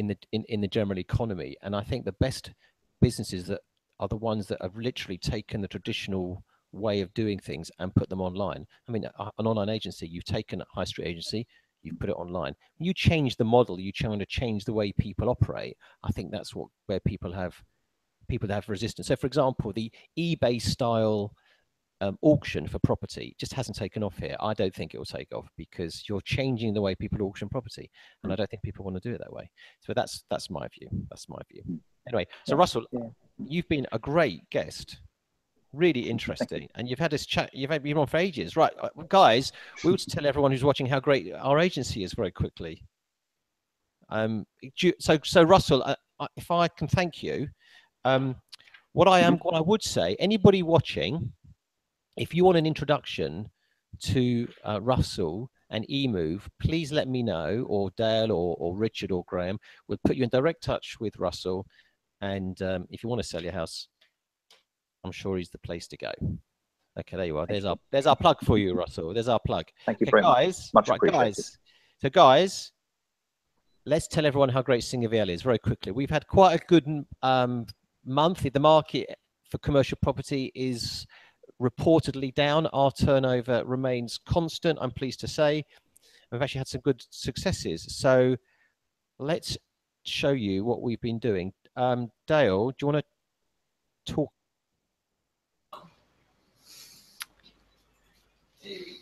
[0.00, 1.56] in the in, in the general economy.
[1.62, 2.52] And I think the best
[3.00, 3.60] businesses that
[4.00, 6.42] are the ones that have literally taken the traditional
[6.72, 8.66] way of doing things and put them online.
[8.88, 11.46] I mean, an online agency, you've taken a high street agency,
[11.82, 12.54] you've put it online.
[12.78, 15.76] When you change the model, you trying to change the way people operate.
[16.02, 17.54] I think that's what where people have
[18.28, 19.08] people have resistance.
[19.08, 21.34] So, for example, the eBay style
[22.00, 24.36] um, auction for property just hasn't taken off here.
[24.40, 27.90] I don't think it will take off because you're changing the way people auction property,
[28.22, 29.50] and I don't think people want to do it that way.
[29.80, 30.88] So that's that's my view.
[31.10, 31.62] That's my view.
[32.08, 33.08] Anyway, so Russell, yeah.
[33.38, 34.98] you've been a great guest.
[35.72, 36.68] Really interesting.
[36.74, 37.50] And you've had this chat.
[37.52, 39.52] You've had been on for ages, right, uh, guys?
[39.84, 42.82] We would tell everyone who's watching how great our agency is very quickly.
[44.08, 44.46] Um,
[44.98, 45.94] so so Russell, uh,
[46.36, 47.48] if I can thank you,
[48.04, 48.34] um,
[48.92, 51.32] what I am, what I would say, anybody watching,
[52.20, 53.48] if you want an introduction
[53.98, 59.24] to uh, Russell and emoov, please let me know, or Dale, or, or Richard, or
[59.26, 59.58] Graham.
[59.88, 61.66] We'll put you in direct touch with Russell.
[62.20, 63.88] And um, if you want to sell your house,
[65.02, 66.12] I'm sure he's the place to go.
[66.98, 67.46] Okay, there you are.
[67.46, 69.14] There's our there's our plug for you, Russell.
[69.14, 69.64] There's our plug.
[69.86, 70.70] Thank you, okay, guys.
[70.74, 71.58] Much right, guys.
[72.02, 72.72] So, guys,
[73.86, 75.92] let's tell everyone how great Singer is very quickly.
[75.92, 76.86] We've had quite a good
[77.22, 77.64] um,
[78.04, 78.46] month.
[78.52, 79.08] The market
[79.50, 81.06] for commercial property is
[81.60, 82.66] reportedly down.
[82.68, 85.64] Our turnover remains constant, I'm pleased to say.
[86.32, 87.86] We've actually had some good successes.
[87.96, 88.36] So
[89.18, 89.58] let's
[90.04, 91.52] show you what we've been doing.
[91.76, 93.04] Um, Dale, do you want
[94.06, 94.30] to talk?
[98.60, 99.00] Here we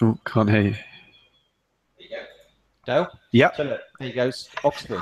[0.00, 0.12] go.
[0.12, 0.74] Oh, can't hear you.
[2.84, 3.08] Dale?
[3.30, 3.56] Yep.
[3.56, 4.30] So look, there you go,
[4.64, 5.00] Oxford.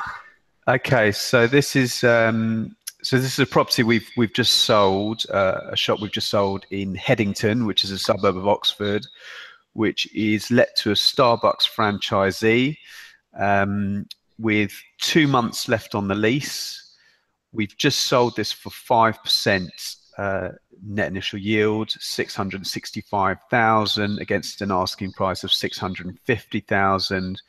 [0.68, 5.60] Okay, so this is um, so this is a property we've we've just sold, uh,
[5.70, 9.06] a shop we've just sold in Headington, which is a suburb of Oxford,
[9.72, 12.76] which is let to a Starbucks franchisee
[13.38, 14.06] um,
[14.38, 16.96] with two months left on the lease.
[17.52, 19.72] We've just sold this for five percent
[20.18, 20.50] uh,
[20.84, 26.60] net initial yield, six hundred sixty-five thousand against an asking price of six hundred fifty
[26.60, 27.40] thousand.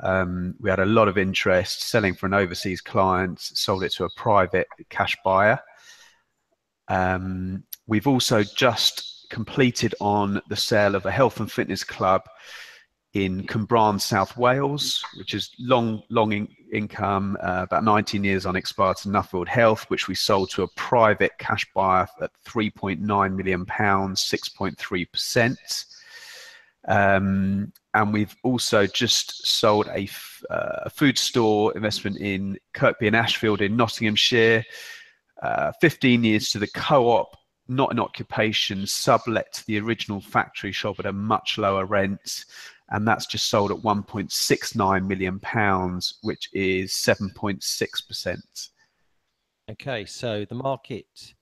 [0.00, 4.04] Um, we had a lot of interest selling for an overseas client, sold it to
[4.04, 5.60] a private cash buyer.
[6.88, 12.22] Um, we've also just completed on the sale of a health and fitness club
[13.14, 18.98] in Cwmbran, South Wales, which is long, long in income, uh, about 19 years unexpired
[18.98, 24.22] to Nuffield Health, which we sold to a private cash buyer at 3.9 million pounds,
[24.22, 25.84] 6.3 percent.
[26.86, 30.08] Um, and we've also just sold a,
[30.50, 34.64] uh, food store investment in Kirkby in Ashfield in Nottinghamshire,
[35.42, 37.36] uh, 15 years to the co-op,
[37.66, 42.44] not an occupation, sublet to the original factory shop at a much lower rent,
[42.90, 48.68] and that's just sold at 1.69 million pounds, which is 7.6 percent.
[49.72, 51.34] Okay, so the market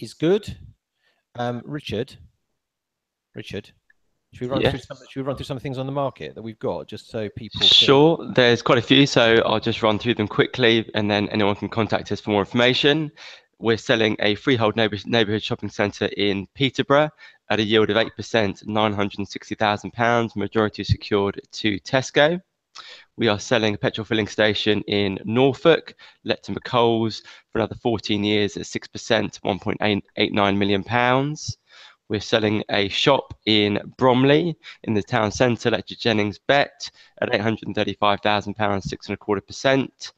[0.00, 0.58] is good.
[1.36, 2.16] Um, Richard,
[3.36, 3.70] Richard,
[4.32, 6.42] should we, run through some, should we run through some things on the market that
[6.42, 8.34] we've got just so people Sure, can...
[8.34, 11.68] there's quite a few, so I'll just run through them quickly and then anyone can
[11.68, 13.10] contact us for more information.
[13.58, 17.10] We're selling a freehold neighbourhood shopping centre in Peterborough
[17.50, 18.10] at a yield of 8%,
[18.64, 22.40] £960,000, majority secured to Tesco.
[23.16, 28.22] We are selling a petrol filling station in Norfolk, let to McColl's for another 14
[28.22, 30.84] years at 6%, £1.89 million.
[32.08, 36.90] We're selling a shop in Bromley in the town centre, to Jennings Bet
[37.20, 40.12] at £835,000, six and a quarter percent.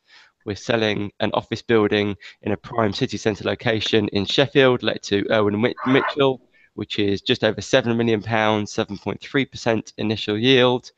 [0.47, 5.27] We're selling an office building in a prime city centre location in Sheffield, let to
[5.31, 6.41] Irwin Mitchell,
[6.75, 10.93] which is just over £7 million, 7.3% initial yield.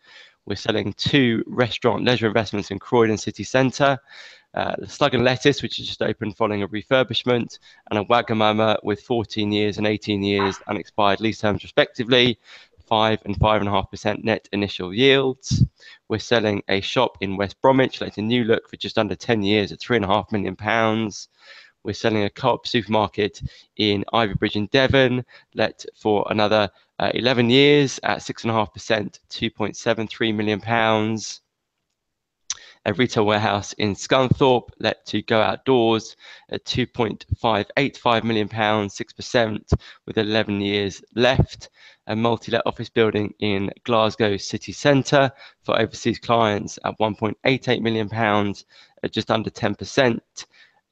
[0.44, 3.98] We're selling two restaurant leisure investments in Croydon City Centre,
[4.54, 7.58] uh, the Slug and Lettuce, which is just opened following a refurbishment,
[7.90, 12.38] and a Wagamama with 14 years and 18 years unexpired lease terms respectively,
[12.86, 15.64] five and five and a half percent net initial yields.
[16.08, 19.42] We're selling a shop in West Bromwich, like a new look for just under 10
[19.42, 21.28] years at three and a half million pounds.
[21.84, 23.42] We're selling a co-op supermarket
[23.76, 25.24] in Ivybridge in Devon,
[25.54, 31.41] let for another uh, 11 years at 6.5%, 2.73 million pounds
[32.84, 36.16] a retail warehouse in Scunthorpe let to go outdoors
[36.50, 39.72] at 2.585 million pounds, 6%
[40.06, 41.70] with 11 years left.
[42.08, 45.30] A multi-let office building in Glasgow city centre
[45.62, 48.64] for overseas clients at 1.88 million pounds,
[49.04, 50.18] at just under 10%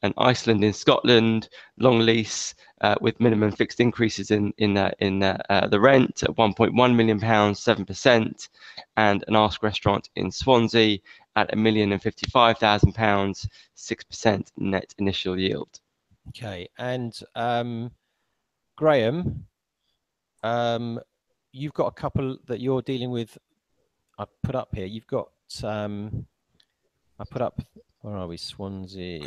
[0.02, 5.22] and Iceland in Scotland, long lease uh, with minimum fixed increases in in uh, in
[5.22, 8.48] uh, uh the rent at 1.1 million pounds, seven percent,
[8.96, 10.98] and an Ask restaurant in Swansea
[11.36, 15.80] at a million and fifty-five thousand pounds, six percent net initial yield.
[16.28, 17.90] Okay, and um,
[18.76, 19.46] Graham,
[20.42, 21.00] um,
[21.52, 23.36] you've got a couple that you're dealing with.
[24.18, 24.86] I put up here.
[24.86, 25.28] You've got
[25.64, 26.26] um,
[27.18, 27.60] I put up
[28.02, 28.38] where are we?
[28.38, 29.20] Swansea.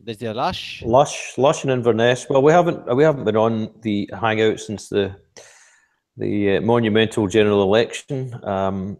[0.00, 0.82] There's the Lush.
[0.86, 2.26] Lush, Lush, and Inverness.
[2.30, 5.16] Well, we haven't we haven't been on the hangout since the
[6.16, 8.98] the uh, monumental general election um,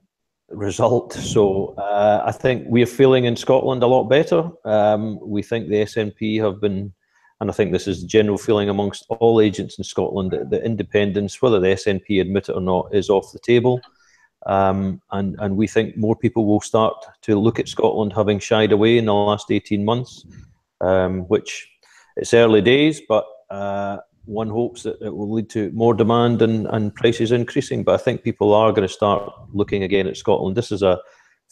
[0.57, 1.13] result.
[1.13, 4.51] So uh, I think we are feeling in Scotland a lot better.
[4.65, 6.93] Um, we think the SNP have been
[7.41, 10.65] and I think this is the general feeling amongst all agents in Scotland that, that
[10.65, 13.81] independence, whether the SNP admit it or not, is off the table.
[14.47, 18.73] Um, and, and we think more people will start to look at Scotland having shied
[18.73, 20.25] away in the last 18 months,
[20.81, 21.69] um, which
[22.17, 26.67] it's early days, but uh, one hopes that it will lead to more demand and,
[26.69, 27.85] and prices increasing.
[27.85, 30.57] But I think people are going to start looking again at Scotland.
[30.57, 30.99] This is a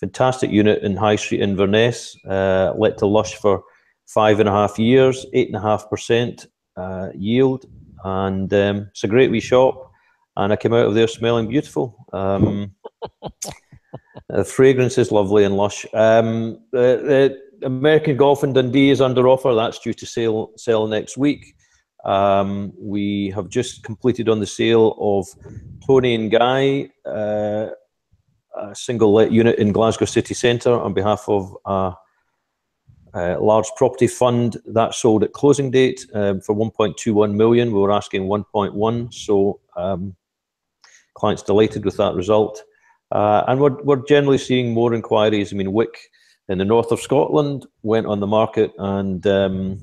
[0.01, 3.63] fantastic unit in High Street Inverness, uh, let to Lush for
[4.07, 6.47] five and a half years, eight and a half percent
[6.77, 7.67] uh, yield,
[8.05, 9.91] and um, it's a great wee shop.
[10.37, 12.07] And I came out of there smelling beautiful.
[12.13, 12.75] Um,
[14.29, 15.85] the fragrance is lovely and lush.
[15.93, 19.55] Um, the, the, American Golf in Dundee is under offer.
[19.55, 21.55] That's due to sale sell next week.
[22.05, 25.27] Um, we have just completed on the sale of
[25.87, 27.69] Toni and Guy, uh,
[28.57, 31.95] a single let unit in Glasgow city centre on behalf of a,
[33.15, 37.73] a, large property fund that sold at closing date um, for 1.21 million.
[37.73, 40.17] We were asking 1.1, so um,
[41.15, 42.63] clients delighted with that result.
[43.11, 45.53] Uh, and we're, we're generally seeing more inquiries.
[45.53, 45.97] I mean, Wick
[46.49, 49.79] in the north of Scotland went on the market and um,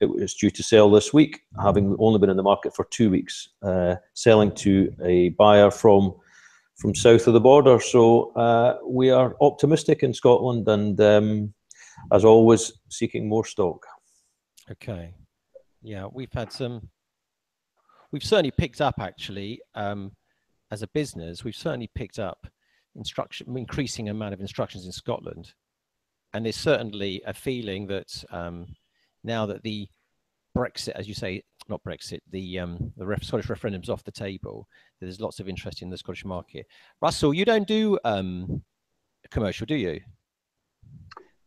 [0.00, 3.10] it was due to sell this week, having only been in the market for two
[3.10, 6.14] weeks, uh, selling to a buyer from
[6.76, 7.78] from south of the border.
[7.78, 11.54] So uh, we are optimistic in Scotland, and um,
[12.10, 13.84] as always, seeking more stock.
[14.70, 15.12] Okay,
[15.82, 16.88] yeah, we've had some.
[18.10, 20.12] We've certainly picked up actually um,
[20.70, 21.44] as a business.
[21.44, 22.46] We've certainly picked up
[22.96, 25.52] instruction, increasing amount of instructions in Scotland,
[26.32, 28.66] and there's certainly a feeling that um,
[29.24, 29.88] now that the
[30.56, 34.66] Brexit, as you say, not Brexit, the um, the ref, Scottish referendum's off the table.
[35.00, 36.66] There's lots of interest in the Scottish market.
[37.00, 38.62] Russell, you don't do um,
[39.30, 40.00] commercial, do you?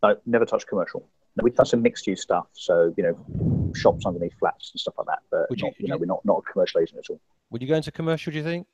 [0.01, 1.07] No, never touch commercial.
[1.36, 4.93] No, we've done some mixed use stuff, so you know, shops underneath flats and stuff
[4.97, 5.19] like that.
[5.30, 7.19] But would not, you, you know, we're not not a commercial agent at all.
[7.49, 8.32] Would you go into commercial?
[8.32, 8.67] Do you think?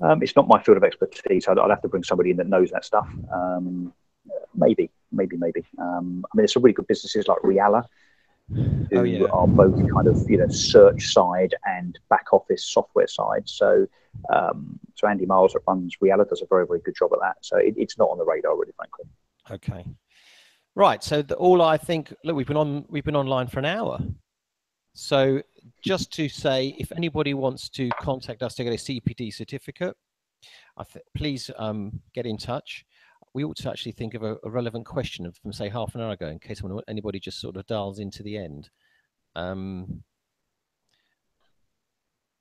[0.00, 1.48] Um, it's not my field of expertise.
[1.48, 3.08] I'd, I'd, have to bring somebody in that knows that stuff.
[3.32, 3.94] Um,
[4.54, 5.64] maybe, maybe, maybe.
[5.78, 7.84] Um, I mean, there's some really good businesses like Realla,
[8.54, 9.26] who oh, yeah.
[9.26, 13.42] are both kind of you know search side and back office software side.
[13.46, 13.86] So,
[14.32, 17.36] um, so Andy Miles that runs Realla does a very very good job at that.
[17.40, 19.06] So it, it's not on the radar, really, frankly.
[19.50, 19.84] Okay,
[20.74, 21.02] right.
[21.02, 24.00] So the, all I think, look, we've been on we've been online for an hour.
[24.94, 25.42] So
[25.84, 29.94] just to say, if anybody wants to contact us to get a CPD certificate,
[31.14, 32.84] please um, get in touch
[33.36, 36.12] we ought to actually think of a, a, relevant question from say half an hour
[36.12, 38.70] ago in case anybody just sort of dials into the end.
[39.34, 40.02] Um,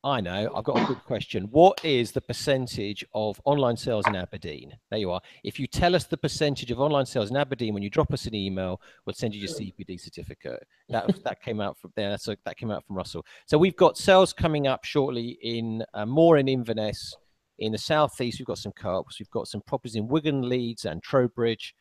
[0.06, 1.50] I know, I've got a good question.
[1.52, 4.72] What is the percentage of online sales in Aberdeen?
[4.90, 5.20] There you are.
[5.44, 8.26] If you tell us the percentage of online sales in Aberdeen when you drop us
[8.26, 10.66] an email, we'll send you your CPD certificate.
[10.88, 12.18] That that came out from there.
[12.18, 13.26] So that came out from Russell.
[13.48, 17.18] So we've got sales coming up shortly in uh, more in Inverness,
[17.60, 19.20] in the southeast, we've got some co-ops.
[19.20, 21.74] We've got some properties in Wigan, Leeds, and Trowbridge.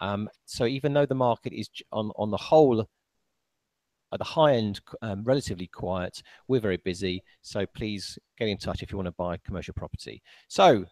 [0.00, 2.80] Um, so even though the market is on on the whole
[4.12, 7.22] at the high end um, relatively quiet, we're very busy.
[7.42, 10.22] So please get in touch if you want to buy commercial property.
[10.48, 10.84] So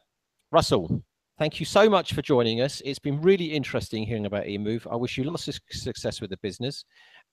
[0.53, 1.03] Russell,
[1.39, 2.81] thank you so much for joining us.
[2.85, 4.87] It's been really interesting hearing about emoov.
[4.91, 6.85] I wish you lots of success with the business,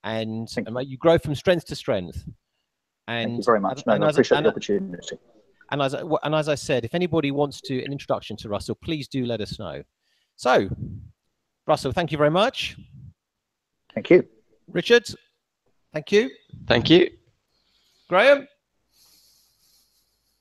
[0.03, 2.23] and, and may you grow from strength to strength.
[3.07, 3.85] And thank you very much.
[3.85, 5.17] No, I appreciate the opportunity.
[5.71, 9.07] And as, and as I said, if anybody wants to an introduction to Russell, please
[9.07, 9.83] do let us know.
[10.35, 10.69] So,
[11.65, 12.77] Russell, thank you very much.
[13.93, 14.27] Thank you.
[14.67, 15.07] Richard,
[15.93, 16.29] thank you.
[16.67, 17.09] Thank you.
[18.09, 18.47] Graham,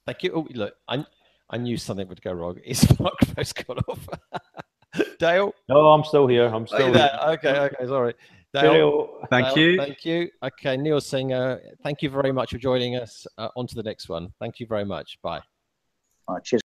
[0.07, 0.33] thank you.
[0.35, 1.05] Oh, look, I,
[1.49, 2.59] I knew something would go wrong.
[2.63, 4.09] His microphone's gone off.
[5.19, 5.55] Dale?
[5.69, 6.47] No, I'm still here.
[6.47, 7.19] I'm oh, still here.
[7.29, 8.15] Okay, okay, sorry.
[8.55, 9.77] Dale, thank Dale, you.
[9.77, 10.31] Thank you.
[10.43, 13.27] Okay, Neil Singer, thank you very much for joining us.
[13.37, 14.33] Uh, on to the next one.
[14.39, 15.19] Thank you very much.
[15.23, 15.41] Bye.
[16.29, 16.64] All right, cheers.